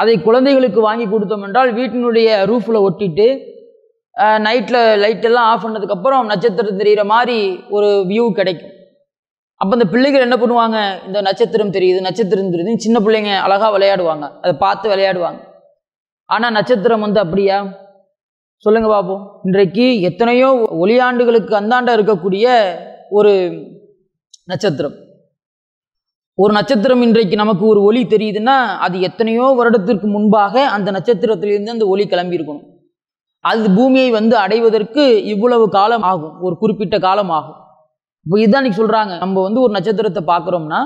அதை 0.02 0.14
குழந்தைகளுக்கு 0.24 0.80
வாங்கி 0.86 1.06
கொடுத்தோம் 1.12 1.44
என்றால் 1.46 1.70
வீட்டினுடைய 1.76 2.28
ரூஃபில் 2.50 2.84
ஒட்டிட்டு 2.86 3.26
நைட்டில் 4.46 4.80
லைட்டெல்லாம் 5.02 5.48
ஆஃப் 5.52 5.62
பண்ணதுக்கப்புறம் 5.64 6.30
நட்சத்திரம் 6.32 6.80
தெரிகிற 6.80 7.02
மாதிரி 7.12 7.38
ஒரு 7.76 7.88
வியூ 8.10 8.24
கிடைக்கும். 8.38 8.74
அப்போ 9.60 9.72
இந்த 9.78 9.86
பிள்ளைகள் 9.92 10.24
என்ன 10.26 10.36
பண்ணுவாங்க? 10.42 10.78
இந்த 11.08 11.18
நட்சத்திரம் 11.28 11.74
தெரியுது 11.76 12.00
நட்சத்திரம் 12.06 12.52
தெரியுது. 12.52 12.84
சின்ன 12.86 12.98
பிள்ளைங்க 13.04 13.32
அழகாக 13.46 13.70
விளையாடுவாங்க. 13.76 14.26
அதை 14.42 14.52
பார்த்து 14.64 14.86
விளையாடுவாங்க. 14.92 15.40
ஆனால் 16.34 16.54
நட்சத்திரம் 16.58 17.04
வந்து 17.06 17.20
அப்படியா? 17.24 17.58
சொல்லுங்க 18.64 18.88
பார்ப்போம் 18.92 19.22
இன்றைக்கு 19.46 19.86
எத்தனையோ 20.08 20.46
ஒளியாண்டுகளுக்கு 20.82 21.52
அந்தாண்ட 21.58 21.90
இருக்கக்கூடிய 21.96 22.46
ஒரு 23.16 23.32
நட்சத்திரம். 24.50 24.94
ஒரு 26.38 26.52
நட்சத்திரம் 26.56 27.02
இன்றைக்கு 27.06 27.36
நமக்கு 27.42 27.64
ஒரு 27.72 27.80
ஒளி 27.88 28.02
தெரியுதுன்னா 28.14 28.56
அது 28.86 28.96
எத்தனையோ 29.08 29.46
வருடத்திற்கு 29.58 30.08
முன்பாக 30.14 30.64
அந்த 30.76 30.88
நட்சத்திரத்திலிருந்து 30.96 31.74
அந்த 31.74 31.86
ஒளி 31.92 32.04
கிளம்பியிருக்கணும். 32.12 32.66
அது 33.44 33.68
பூமியை 33.76 34.08
வந்து 34.18 34.34
அடைவதற்கு 34.44 35.02
இவ்வளவு 35.32 35.66
காலம் 35.78 36.06
ஆகும். 36.12 36.34
ஒரு 36.46 36.54
குறிப்பிட்ட 36.62 36.98
காலம் 37.06 37.32
ஆகும். 37.38 37.58
இப்போ 38.26 38.38
இதுதான் 38.42 38.62
இன்னைக்கு 38.62 38.82
சொல்கிறாங்க 38.82 39.12
நம்ம 39.24 39.42
வந்து 39.46 39.60
ஒரு 39.64 39.72
நட்சத்திரத்தை 39.76 40.22
பார்க்குறோம்னா 40.32 40.80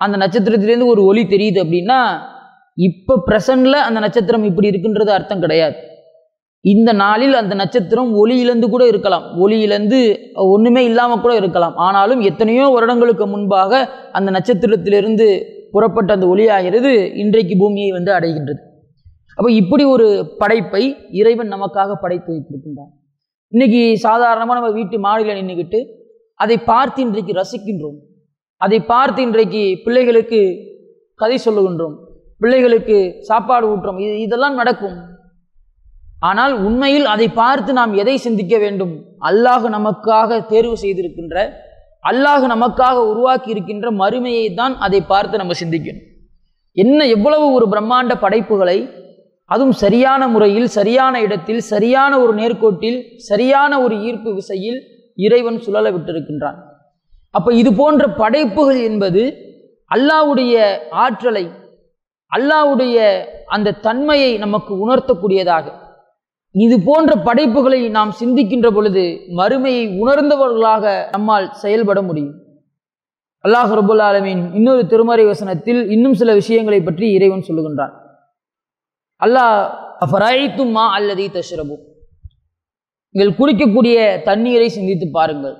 அந்த 0.00 0.16
நட்சத்திரத்திலேருந்து 0.22 0.92
ஒரு 0.94 1.02
ஒளி 1.10 1.24
தெரியுது 1.34 1.58
அப்படின்னா 1.64 1.98
இப்போ 2.78 3.14
ப்ரெசண்டில் 3.28 3.84
அந்த 3.88 3.98
நட்சத்திரம் 4.06 4.48
இப்படி 4.50 4.70
இருக்குன்றது 4.72 5.12
அர்த்தம் 5.18 5.44
கிடையாது. 5.44 5.76
இந்த 6.72 6.90
நாளில் 7.02 7.34
அந்த 7.40 7.54
நட்சத்திரம் 7.60 8.10
ஒளி 8.20 8.36
இழந்து 8.44 8.66
கூட 8.68 8.86
இருக்கலாம். 8.92 9.24
ஒளி 9.42 9.56
இழந்து 9.66 9.98
ஒன்றுமே 10.52 10.82
இல்லாமல் 10.90 11.22
கூட 11.24 11.34
இருக்கலாம். 11.40 11.74
ஆனாலும் 11.86 12.20
எத்தனையோ 12.20 12.64
வருடங்களுக்கு 12.76 13.26
முன்பாக 13.26 13.72
அந்த 14.12 14.30
நட்சத்திரத்திலிருந்து 14.36 15.26
புறப்பட்ட 15.74 16.10
அந்த 16.16 16.26
ஒளியாகிறது 16.32 16.92
இன்றைக்கு 17.22 17.56
பூமியை 17.56 17.90
வந்து 17.90 18.10
அடைகின்றது. 18.18 18.60
அப்போ 19.38 19.50
இப்படி 19.60 19.84
ஒரு 19.94 20.06
படைப்பை 20.38 20.82
இறைவன் 21.20 21.52
நமக்காக 21.54 21.96
படைத்து 22.04 22.30
வைத்திருக்கின்றான். 22.32 22.92
இன்னைக்கு 23.52 23.82
சாதாரணமாக 24.06 24.58
நம்ம 24.58 24.72
வீட்டு 24.78 24.98
மாடியில் 25.06 25.38
நின்றுக்கிட்டு 25.40 25.80
அதை 26.34 26.56
பார்த்து 26.70 27.00
இன்றைக்கு 27.02 27.32
ரசிக்கின்றோம். 27.42 27.98
அதை 28.56 28.78
பார்த்து 28.92 29.20
இன்றைக்கு 29.22 29.62
பிள்ளைகளுக்கு 29.84 30.40
கதை 31.20 31.38
சொல்லுகின்றோம். 31.44 31.96
பிள்ளைகளுக்கு 32.42 32.96
சாப்பாடு 33.28 33.66
ஊட்டுறோம். 33.72 34.00
இது 34.04 34.14
இதெல்லாம் 34.20 34.58
நடக்கும். 34.60 34.96
ஆனால் 36.22 36.54
உண்மையில் 36.66 37.06
அதை 37.14 37.26
பார்த்து 37.40 37.70
நாம் 37.78 37.92
எதை 38.02 38.16
சிந்திக்க 38.26 38.54
வேண்டும்? 38.64 38.94
அல்லாஹ் 39.28 39.66
நமக்காக 39.76 40.38
தேர்வு 40.52 40.76
செய்திருக்கின்ற 40.82 41.36
அல்லாஹ் 42.10 42.44
நமக்காக 42.52 42.96
உருவாக்கி 43.12 43.48
இருக்கின்ற 43.54 43.86
மறுமையை 44.02 44.46
தான் 44.60 44.74
அதை 44.86 45.00
பார்த்து 45.12 45.40
நம்ம 45.40 45.54
சிந்திக்கணும். 45.62 46.04
என்ன 46.76 47.00
எவ்வளவு 47.16 47.46
ஒரு 47.56 47.66
பிரம்மாண்ட 47.72 48.14
படைப்புகளை 48.24 48.78
அதுவும் 49.50 49.76
சரியான 49.82 50.22
முறையில் 50.34 50.68
சரியான 50.76 51.14
இடத்தில் 51.26 51.62
சரியான 51.72 52.12
ஒரு 52.22 52.32
நேர்கோட்டில் 52.40 52.98
சரியான 53.30 53.72
ஒரு 53.84 53.94
ஈர்ப்பு 54.06 54.30
விசையில் 54.38 54.78
இறைவன் 55.26 55.58
சுழல 55.64 55.90
விட்டிருக்கின்றான். 55.94 56.58
அப்போ 57.34 57.50
இது 57.60 57.70
போன்ற 57.80 58.04
படைப்புகள் 58.20 58.80
என்பது 58.90 59.22
அல்லாவுடைய 59.90 60.54
ஆற்றலை 61.04 61.44
அல்லாவுடைய 62.32 62.96
அந்த 63.54 63.76
தன்மையை 63.86 64.30
நமக்கு 64.44 64.72
உணர்த்தக்கூடியதாக. 64.84 65.66
இது 66.64 66.76
போன்ற 66.80 67.12
படைப்புகளை 67.26 67.78
நாம் 67.96 68.12
சிந்திக்கின்ற 68.20 68.68
பொழுது 68.76 69.02
மறுமையை 69.38 69.82
உணர்ந்தவர்களாக 70.02 70.84
நம்மால் 71.14 71.48
செயல்பட 71.62 72.02
முடியும். 72.02 72.36
அல்லாஹ் 73.44 73.72
ரபுல் 73.78 74.02
ஆலமீன் 74.08 74.42
இன்னொரு 74.58 74.82
திருமறை 74.92 75.24
வசனத்தில் 75.24 75.80
இன்னும் 75.94 76.14
சில 76.20 76.30
விஷயங்களை 76.40 76.78
பற்றி 76.86 77.06
இறைவன் 77.16 77.44
சொல்லுகின்றான். 77.48 77.92
அல்லாஹ் 79.24 80.64
மா 80.76 80.86
அல்லது 80.96 81.26
தஷ்ரபு. 81.36 81.76
நீங்கள் 83.14 83.36
குடிக்கக்கூடிய 83.40 83.98
தண்ணீரை 84.22 84.68
சிந்தித்து 84.68 85.06
பாருங்கள். 85.18 85.56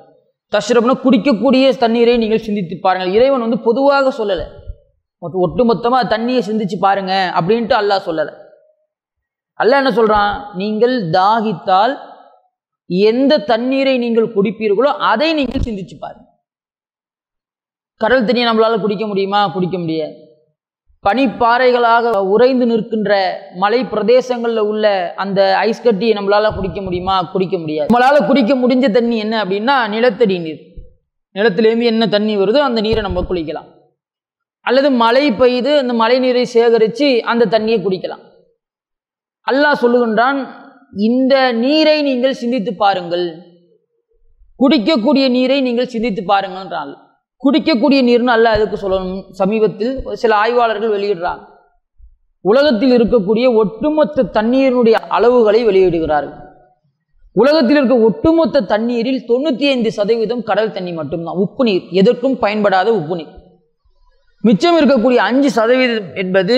தஷ்ரப்னா 0.53 0.97
குடிக்கக்கூடிய 1.05 1.77
தண்ணீரை 1.85 2.17
நீங்கள் 2.23 2.45
சிந்தித்து 2.49 2.79
பாருங்கள். 2.87 3.13
இறைவன் 3.19 3.45
வந்து 3.47 3.61
பொதுவாக 3.69 4.13
சொல்லலை. 4.19 4.49
ஒட்டுமொத்தமாக 5.47 6.11
தண்ணியை 6.15 6.43
சிந்திச்சு 6.49 6.79
பாருங்க 6.89 7.15
அப்படின்ட்டு 7.39 7.77
அல்லாஹ் 7.83 8.07
சொல்லலை. 8.09 8.35
அல்ல 9.61 9.77
என்ன 9.81 9.91
சொல்றான்? 9.91 10.33
நீங்கள் 10.61 10.95
தாகித்தால் 11.11 11.95
எந்த 13.11 13.39
தண்ணீரை 13.51 13.95
நீங்கள் 14.03 14.33
குடிப்பீர்களோ 14.37 14.91
அதை 15.13 15.29
நீங்கள் 15.39 15.65
சிந்திச்சு 15.67 15.97
பாருங்க. 16.01 16.27
கடல் 18.01 18.25
தண்ணியை 18.29 18.47
நம்மளால 18.49 18.81
குடிக்க 18.81 19.05
முடியுமா? 19.07 19.41
குடிக்க 19.55 19.77
முடியாது. 19.79 20.15
பனிப்பாறைகளாக 21.05 22.13
உறைந்து 22.35 22.67
நிற்கின்ற 22.67 23.13
மலை 23.63 23.81
பிரதேசங்களில் 23.93 24.63
உள்ள 24.71 24.87
அந்த 25.25 25.41
ஐஸ் 25.67 25.83
கட்டியை 25.83 26.15
நம்மளால 26.19 26.55
குடிக்க 26.55 26.81
முடியுமா? 26.87 27.17
குடிக்க 27.35 27.57
முடியாது. 27.59 27.89
நம்மளால 27.91 28.27
குடிக்க 28.27 28.55
முடிஞ்ச 28.63 28.91
தண்ணி 28.91 29.19
என்ன 29.25 29.35
அப்படின்னா 29.45 29.77
நிலத்தடி 29.95 30.39
நீர். 30.47 30.63
நிலத்திலேருந்து 31.39 31.91
என்ன 31.93 32.05
தண்ணி 32.17 32.37
வருதோ 32.37 32.61
அந்த 32.69 32.81
நீரை 32.87 33.03
நம்ம 33.03 33.25
குளிக்கலாம். 33.31 33.69
அல்லது 34.61 34.89
மழை 35.05 35.27
பெய்து 35.41 35.73
அந்த 35.83 35.93
மழை 36.03 36.19
நீரை 36.19 36.45
சேகரித்து 36.57 37.09
அந்த 37.33 37.59
தண்ணியை 37.59 37.79
குடிக்கலாம். 37.87 38.25
அல்லாஹ் 39.51 39.83
சொல்லுகின்றான் 39.83 40.39
இந்த 41.09 41.53
நீரை 41.53 42.03
நீங்கள் 42.03 42.35
சிந்தித்து 42.35 42.75
பாருங்கள். 42.75 43.27
குடிக்கக்கூடிய 44.59 45.31
நீரை 45.31 45.61
நீங்கள் 45.61 45.87
சிந்தித்து 45.87 46.23
பாருங்கன்றான் 46.29 46.93
குடிக்கக்கூடிய 47.45 48.01
நீர்னு 48.09 48.35
அல்ல 48.37 48.51
அதுக்கு 48.51 48.77
சொல்லணும்? 48.83 49.23
சமீபத்தில் 49.31 49.93
சில 50.13 50.35
ஆய்வாளர்கள் 50.37 50.95
வெளியிடுறாங்க. 50.97 51.45
உலகத்தில் 52.41 52.93
இருக்கக்கூடிய 52.97 53.55
ஒட்டுமொத்த 53.55 54.23
தண்ணீரினுடைய 54.23 54.97
அளவுகளை 55.17 55.61
வெளியிடுகிறார்கள். 55.69 56.45
உலகத்தில் 57.33 57.77
இருக்க 57.77 57.97
ஒட்டுமொத்த 57.99 58.61
தண்ணீரில் 58.61 59.25
தொண்ணூற்றி 59.29 59.67
ஐந்து 59.69 59.93
சதவீதம் 59.93 60.43
கடல் 60.43 60.73
தண்ணி 60.73 60.93
மட்டும்தான். 60.93 61.37
உப்பு 61.37 61.65
நீர். 61.65 61.85
எதற்கும் 61.91 62.39
பயன்படாத 62.39 62.95
உப்பு 62.95 63.17
நீர். 63.17 63.33
மிச்சம் 64.41 64.79
இருக்கக்கூடிய 64.79 65.17
அஞ்சு 65.17 65.51
சதவீதம் 65.51 66.15
என்பது 66.15 66.57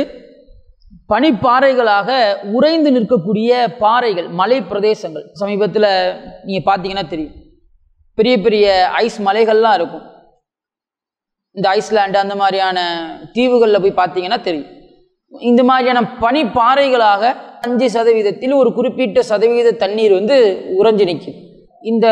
பனிப்பாறைகளாக 1.10 2.08
உறைந்து 2.56 2.90
நிற்கக்கூடிய 2.94 3.50
பாறைகள் 3.82 4.28
மலை 4.40 4.58
பிரதேசங்கள் 4.70 5.26
சமீபத்தில் 5.40 5.88
நீங்கள் 6.46 6.66
பார்த்தீங்கன்னா 6.68 7.04
தெரியும். 7.12 7.36
பெரிய 8.18 8.34
பெரிய 8.46 8.66
ஐஸ் 9.04 9.18
மலைகள்லாம் 9.28 9.76
இருக்கும். 9.78 10.04
இந்த 11.56 11.66
ஐஸ்லாண்டு 11.78 12.18
அந்த 12.24 12.34
மாதிரியான 12.42 12.78
தீவுகளில் 13.36 13.82
போய் 13.84 14.00
பார்த்தீங்கன்னா 14.00 14.40
தெரியும். 14.48 14.70
இந்த 15.32 15.62
மாதிரியான 15.70 16.00
பனிப்பாறைகளாக 16.22 17.32
அஞ்சு 17.66 17.86
சதவீதத்தில் 17.96 18.54
ஒரு 18.60 18.70
குறிப்பிட்ட 18.76 19.22
சதவீத 19.30 19.76
தண்ணீர் 19.82 20.18
வந்து 20.18 20.36
உறைஞ்சு 20.78 21.04
நிற்கும் 21.10 21.38
இந்த 21.90 22.06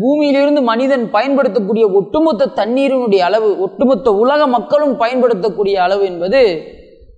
பூமியிலிருந்து 0.00 0.60
மனிதன் 0.72 1.04
பயன்படுத்தக்கூடிய 1.16 1.84
ஒட்டுமொத்த 1.98 2.52
தண்ணீரினுடைய 2.60 3.22
அளவு 3.28 3.48
ஒட்டுமொத்த 3.66 4.12
உலக 4.22 4.46
மக்களும் 4.56 4.94
பயன்படுத்தக்கூடிய 5.02 5.76
அளவு 5.86 6.04
என்பது 6.12 6.40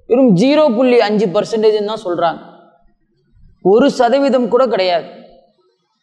வெறும் 0.08 0.32
ஜீரோ 0.40 0.64
புள்ளி 0.76 0.98
அஞ்சு 1.08 1.26
பர்சன்டேஜ்னு 1.34 1.90
தான் 1.92 2.04
சொல்கிறாங்க 2.06 2.40
ஒரு 3.64 3.86
சதவீதம் 3.90 4.48
கூட 4.48 4.62
கிடையாது. 4.66 5.06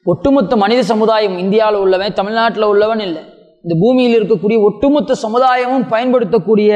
ஒட்டுமொத்த 0.06 0.56
மனித 0.56 0.82
சமுதாயம் 0.92 1.36
இந்தியாவில் 1.38 1.82
உள்ளவன் 1.84 2.18
தமிழ்நாட்டில் 2.20 2.72
உள்ளவன் 2.72 3.02
இல்லை. 3.08 3.22
இந்த 3.66 3.74
பூமியில் 3.82 4.16
இருக்கக்கூடிய 4.20 4.60
ஒட்டுமொத்த 4.68 5.16
சமுதாயமும் 5.26 5.86
பயன்படுத்தக்கூடிய 5.94 6.72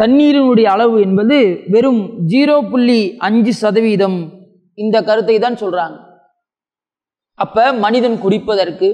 தண்ணீரினுடைய 0.00 0.66
அளவு 0.66 0.96
என்பது 1.06 1.36
வெறும் 1.74 2.02
ஜீரோ 2.32 2.56
புள்ளி 2.70 3.00
அஞ்சு 3.18 3.52
சதவீதம் 3.60 4.18
இந்த 4.78 4.96
கருத்தை 5.02 5.36
தான் 5.38 5.60
சொல்கிறாங்க 5.62 5.96
அப்போ 7.38 7.64
மனிதன் 7.84 8.18
குடிப்பதற்கு 8.24 8.88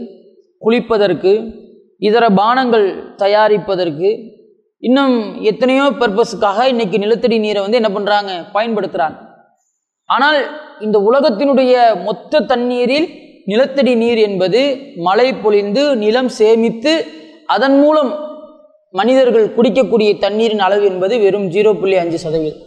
குளிப்பதற்கு 0.63 1.33
இதர 2.09 2.25
பானங்கள் 2.41 2.87
தயாரிப்பதற்கு 3.17 4.11
இன்னும் 4.87 5.16
எத்தனையோ 5.51 5.85
பர்பஸுக்காக 6.01 6.64
இன்னைக்கு 6.71 6.97
நிலத்தடி 7.03 7.37
நீரை 7.45 7.61
வந்து 7.64 7.79
என்ன 7.81 7.90
பண்ணுறாங்க 7.97 8.31
பயன்படுத்துகிறாங்க 8.55 9.18
ஆனால் 10.14 10.38
இந்த 10.87 10.97
உலகத்தினுடைய 11.09 11.75
மொத்த 12.07 12.40
தண்ணீரில் 12.53 13.07
நிலத்தடி 13.51 13.92
நீர் 14.01 14.21
என்பது 14.29 14.61
மழை 15.07 15.29
பொழிந்து 15.45 15.83
நிலம் 16.03 16.31
சேமித்து 16.38 16.92
அதன் 17.55 17.77
மூலம் 17.83 18.11
மனிதர்கள் 18.99 19.47
குடிக்கக்கூடிய 19.57 20.11
தண்ணீரின் 20.25 20.64
அளவு 20.66 20.85
என்பது 20.92 21.14
வெறும் 21.25 21.47
ஜீரோ 21.55 21.71
புள்ளி 21.81 21.97
அஞ்சு 22.03 22.18
சதவீதம். 22.25 22.64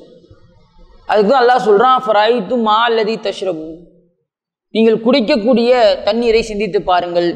அதுக்கு 1.09 1.31
தான் 1.31 1.43
அல்லாஹ் 1.43 1.65
சொல்கிறான் 1.67 1.99
ஃபராய்த்து 2.05 2.55
மா 2.67 2.77
அல்லதி 2.85 3.15
தஷ்ரபு. 3.25 3.67
நீங்கள் 4.73 5.03
குடிக்கக்கூடிய 5.05 5.71
தண்ணீரை 6.07 6.41
சிந்தித்து 6.51 6.81
பாருங்கள். 6.91 7.29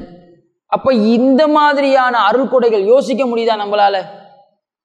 அப்போ 0.75 0.89
இந்த 1.17 1.41
மாதிரியான 1.57 2.15
அருள்கொடைகள் 2.29 2.85
யோசிக்க 2.93 3.23
முடியுதா 3.29 3.57
நம்மளால்? 3.63 4.01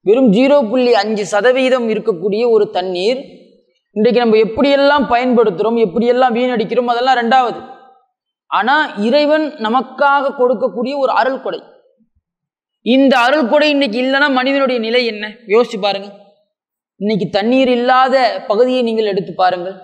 வெறும் 0.06 0.30
ஜீரோ 0.36 0.56
புள்ளி 0.70 0.92
அஞ்சு 0.94 1.24
சதவீதம் 1.26 1.86
இருக்கக்கூடிய 1.92 2.42
ஒரு 2.54 2.64
தண்ணீர் 2.70 3.20
இன்றைக்கு 3.96 4.22
நம்ம 4.22 4.36
எப்படியெல்லாம் 4.36 5.04
பயன்படுத்துகிறோம் 5.12 5.78
எப்படியெல்லாம் 5.84 6.34
வீணடிக்கிறோம் 6.38 6.90
அதெல்லாம் 6.92 7.18
ரெண்டாவது. 7.20 7.60
ஆனால் 8.50 8.84
இறைவன் 9.08 9.46
நமக்காக 9.66 10.34
கொடுக்கக்கூடிய 10.40 10.94
ஒரு 11.04 11.12
அருள்கொடை 11.20 11.60
இந்த 12.86 13.14
அருள்கொடை 13.26 13.68
இன்னைக்கு 13.74 13.98
இல்லைன்னா 14.04 14.28
மனிதனுடைய 14.38 14.78
நிலை 14.86 15.02
என்ன? 15.12 15.24
யோசிச்சு 15.54 15.78
பாருங்க. 15.86 16.08
இன்னைக்கு 17.00 17.26
தண்ணீர் 17.36 17.68
இல்லாத 17.68 18.44
பகுதியை 18.48 18.82
நீங்கள் 18.82 19.10
எடுத்து 19.12 19.32
பாருங்கள். 19.34 19.76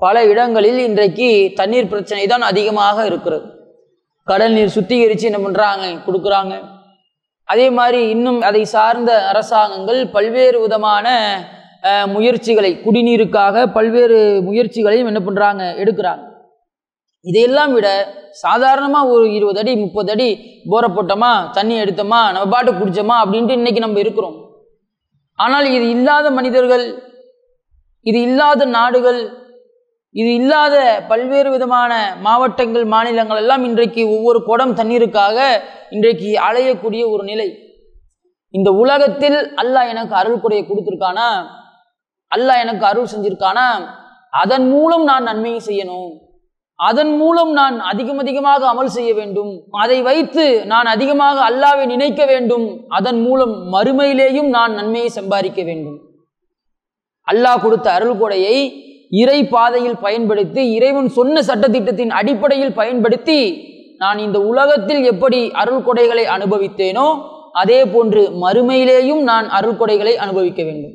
பல 0.00 0.24
இடங்களில் 0.30 0.78
இன்றைக்கு 0.78 1.28
தண்ணீர் 1.60 1.92
பிரச்சனை 1.92 2.26
தான் 2.26 2.48
அதிகமாக 2.50 3.06
இருக்கிறது. 3.06 3.46
கடல் 4.28 4.56
நீர் 4.56 4.74
சுத்திகரித்து 4.76 5.28
என்ன 5.30 5.40
பண்ணுறாங்க 5.44 5.84
கொடுக்குறாங்க. 6.06 6.54
அதே 7.48 7.66
மாதிரி 7.78 8.00
இன்னும் 8.14 8.40
அதை 8.48 8.62
சார்ந்த 8.74 9.10
அரசாங்கங்கள் 9.30 10.00
பல்வேறு 10.14 10.58
விதமான 10.64 11.06
முயற்சிகளை 12.14 12.70
குடிநீருக்காக 12.84 13.66
பல்வேறு 13.76 14.18
முயற்சிகளையும் 14.46 15.10
என்ன 15.10 15.20
பண்ணுறாங்க 15.26 15.62
எடுக்கிறாங்க. 15.82 16.24
இதையெல்லாம் 17.24 17.72
விட 17.76 17.88
சாதாரணமாக 18.44 19.12
ஒரு 19.14 19.26
இருபது 19.36 19.60
அடி 19.62 19.72
முப்பது 19.84 20.10
அடி 20.14 20.28
போரை 20.70 20.88
போட்டோமா 20.96 21.30
தண்ணி 21.56 21.74
எடுத்தோமா 21.82 22.20
நம்ம 22.34 22.48
பாட்டு 22.54 22.72
குடித்தோமா 22.80 23.16
அப்படின்ட்டு 23.22 23.58
இன்றைக்கி 23.60 23.80
நம்ம 23.84 24.00
இருக்கிறோம். 24.04 24.36
ஆனால் 25.38 25.66
இது 25.76 25.86
இல்லாத 25.96 26.26
மனிதர்கள் 26.38 26.84
இது 28.06 28.18
இல்லாத 28.28 28.66
நாடுகள் 28.76 29.20
இது 30.20 30.30
இல்லாத 30.40 30.74
பல்வேறு 31.08 31.48
விதமான 31.54 31.92
மாவட்டங்கள் 32.26 32.84
மாநிலங்கள் 32.92 33.40
எல்லாம் 33.42 33.64
இன்றைக்கு 33.64 34.02
ஒவ்வொரு 34.14 34.38
குடம் 34.42 34.74
தண்ணீருக்காக 34.78 35.38
இன்றைக்கு 35.94 36.30
அலையக்கூடிய 36.48 37.02
ஒரு 37.14 37.24
நிலை. 37.30 37.48
இந்த 38.54 38.70
உலகத்தில் 38.82 39.38
அல்லாஹ் 39.62 39.90
எனக்கு 39.92 40.14
அருள் 40.20 40.42
குறைய 40.44 40.62
கொடுத்துருக்கானா? 40.68 41.28
அல்லாஹ் 42.32 42.62
எனக்கு 42.64 42.84
அருள் 42.90 43.10
செஞ்சிருக்கானா? 43.12 43.66
அதன் 44.42 44.66
மூலம் 44.74 45.04
நான் 45.10 45.28
நன்மையை 45.30 45.60
செய்யணும். 45.66 46.10
அதன் 46.88 47.12
மூலம் 47.16 47.52
நான் 47.52 47.76
அதிகம் 47.90 48.18
அதிகமாக 48.18 48.62
அமல் 48.72 48.94
செய்ய 48.96 49.10
வேண்டும். 49.14 49.52
அதை 49.82 49.98
வைத்து 50.08 50.46
நான் 50.72 50.88
அதிகமாக 50.94 51.38
அல்லாவை 51.50 51.84
நினைக்க 51.94 52.24
வேண்டும். 52.32 52.66
அதன் 52.98 53.20
மூலம் 53.26 53.54
மறுமையிலேயும் 53.74 54.50
நான் 54.56 54.74
நன்மையை 54.80 55.12
சம்பாதிக்க 55.18 55.60
வேண்டும். 55.62 56.00
அல்லாஹ் 57.28 57.62
கொடுத்த 57.66 57.86
அருள் 57.92 58.18
கொடையை 58.22 58.56
இறை 59.10 59.44
பாதையில் 59.44 59.98
பயன்படுத்தி 59.98 60.72
இறைவன் 60.72 61.08
சொன்ன 61.08 61.42
சட்டத்திட்டத்தின் 61.42 62.10
அடிப்படையில் 62.10 62.72
பயன்படுத்தி 62.72 63.38
நான் 63.98 64.18
இந்த 64.18 64.40
உலகத்தில் 64.40 65.02
எப்படி 65.04 65.50
அருள் 65.52 65.84
கொடைகளை 65.86 66.24
அனுபவித்தேனோ 66.36 67.34
அதே 67.52 67.86
போன்று 67.86 68.22
மறுமையிலேயும் 68.42 69.22
நான் 69.22 69.48
அருள் 69.48 69.78
கொடைகளை 69.78 70.14
அனுபவிக்க 70.14 70.62
வேண்டும். 70.62 70.94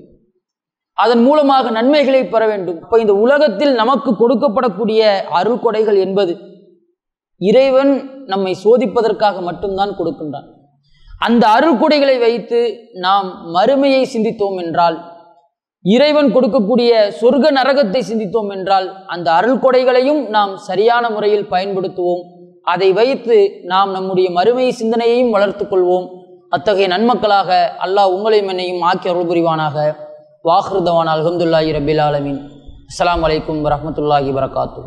அதன் 0.94 1.24
மூலமாக 1.24 1.72
நன்மைகளை 1.72 2.24
பெற 2.24 2.48
வேண்டும். 2.48 2.80
இப்போ 2.82 3.00
இந்த 3.00 3.14
உலகத்தில் 3.14 3.74
நமக்கு 3.74 4.12
கொடுக்கப்படக்கூடிய 4.12 5.02
அருள் 5.30 5.62
கொடைகள் 5.64 5.96
என்பது 5.96 6.34
இறைவன் 7.38 7.92
நம்மை 8.26 8.56
சோதிப்பதற்காக 8.64 9.42
மட்டும்தான் 9.42 9.96
கொடுக்கின்றான். 9.98 10.48
அந்த 11.20 11.48
அருள் 11.48 11.80
கொடைகளை 11.82 12.20
வைத்து 12.20 12.60
நாம் 12.94 13.28
மறுமையை 13.54 14.04
சிந்தித்தோம் 14.14 14.58
என்றால் 14.58 14.98
இறைவன் 15.86 16.34
கொடுக்கக்கூடிய 16.34 16.92
சொர்க்க 17.20 17.48
நரகத்தை 17.52 18.02
சிந்தித்தோம் 18.10 18.50
என்றால் 18.50 18.88
அந்த 19.08 19.32
அருள் 19.32 19.62
கொடைகளையும் 19.64 20.30
நாம் 20.30 20.58
சரியான 20.58 21.10
முறையில் 21.10 21.48
பயன்படுத்துவோம். 21.50 22.22
அதை 22.64 22.94
வைத்து 22.94 23.38
நாம் 23.64 23.92
நம்முடைய 23.92 24.32
மறுமை 24.32 24.68
சிந்தனையையும் 24.72 25.30
வளர்த்து 25.30 25.66
கொள்வோம். 25.66 26.08
அத்தகைய 26.50 26.88
நன்மக்களாக 26.88 27.50
அல்லாஹ் 27.86 28.14
உங்களையும் 28.16 28.48
என்னையும் 28.48 28.82
ஆக்கி 28.82 29.10
அருள் 29.10 29.30
புரிவானாக. 29.32 29.78
வாஹ்ருதவான் 30.50 31.12
அலமதுல்லாஹி 31.16 31.72
ரபில் 31.78 32.02
ஆலமின். 32.08 32.40
அஸ்லாம் 32.92 33.24
வலைக்கம் 33.26 33.62
வரமத்துல்லாஹி 33.68 34.32
வரகாத்து 34.40 34.82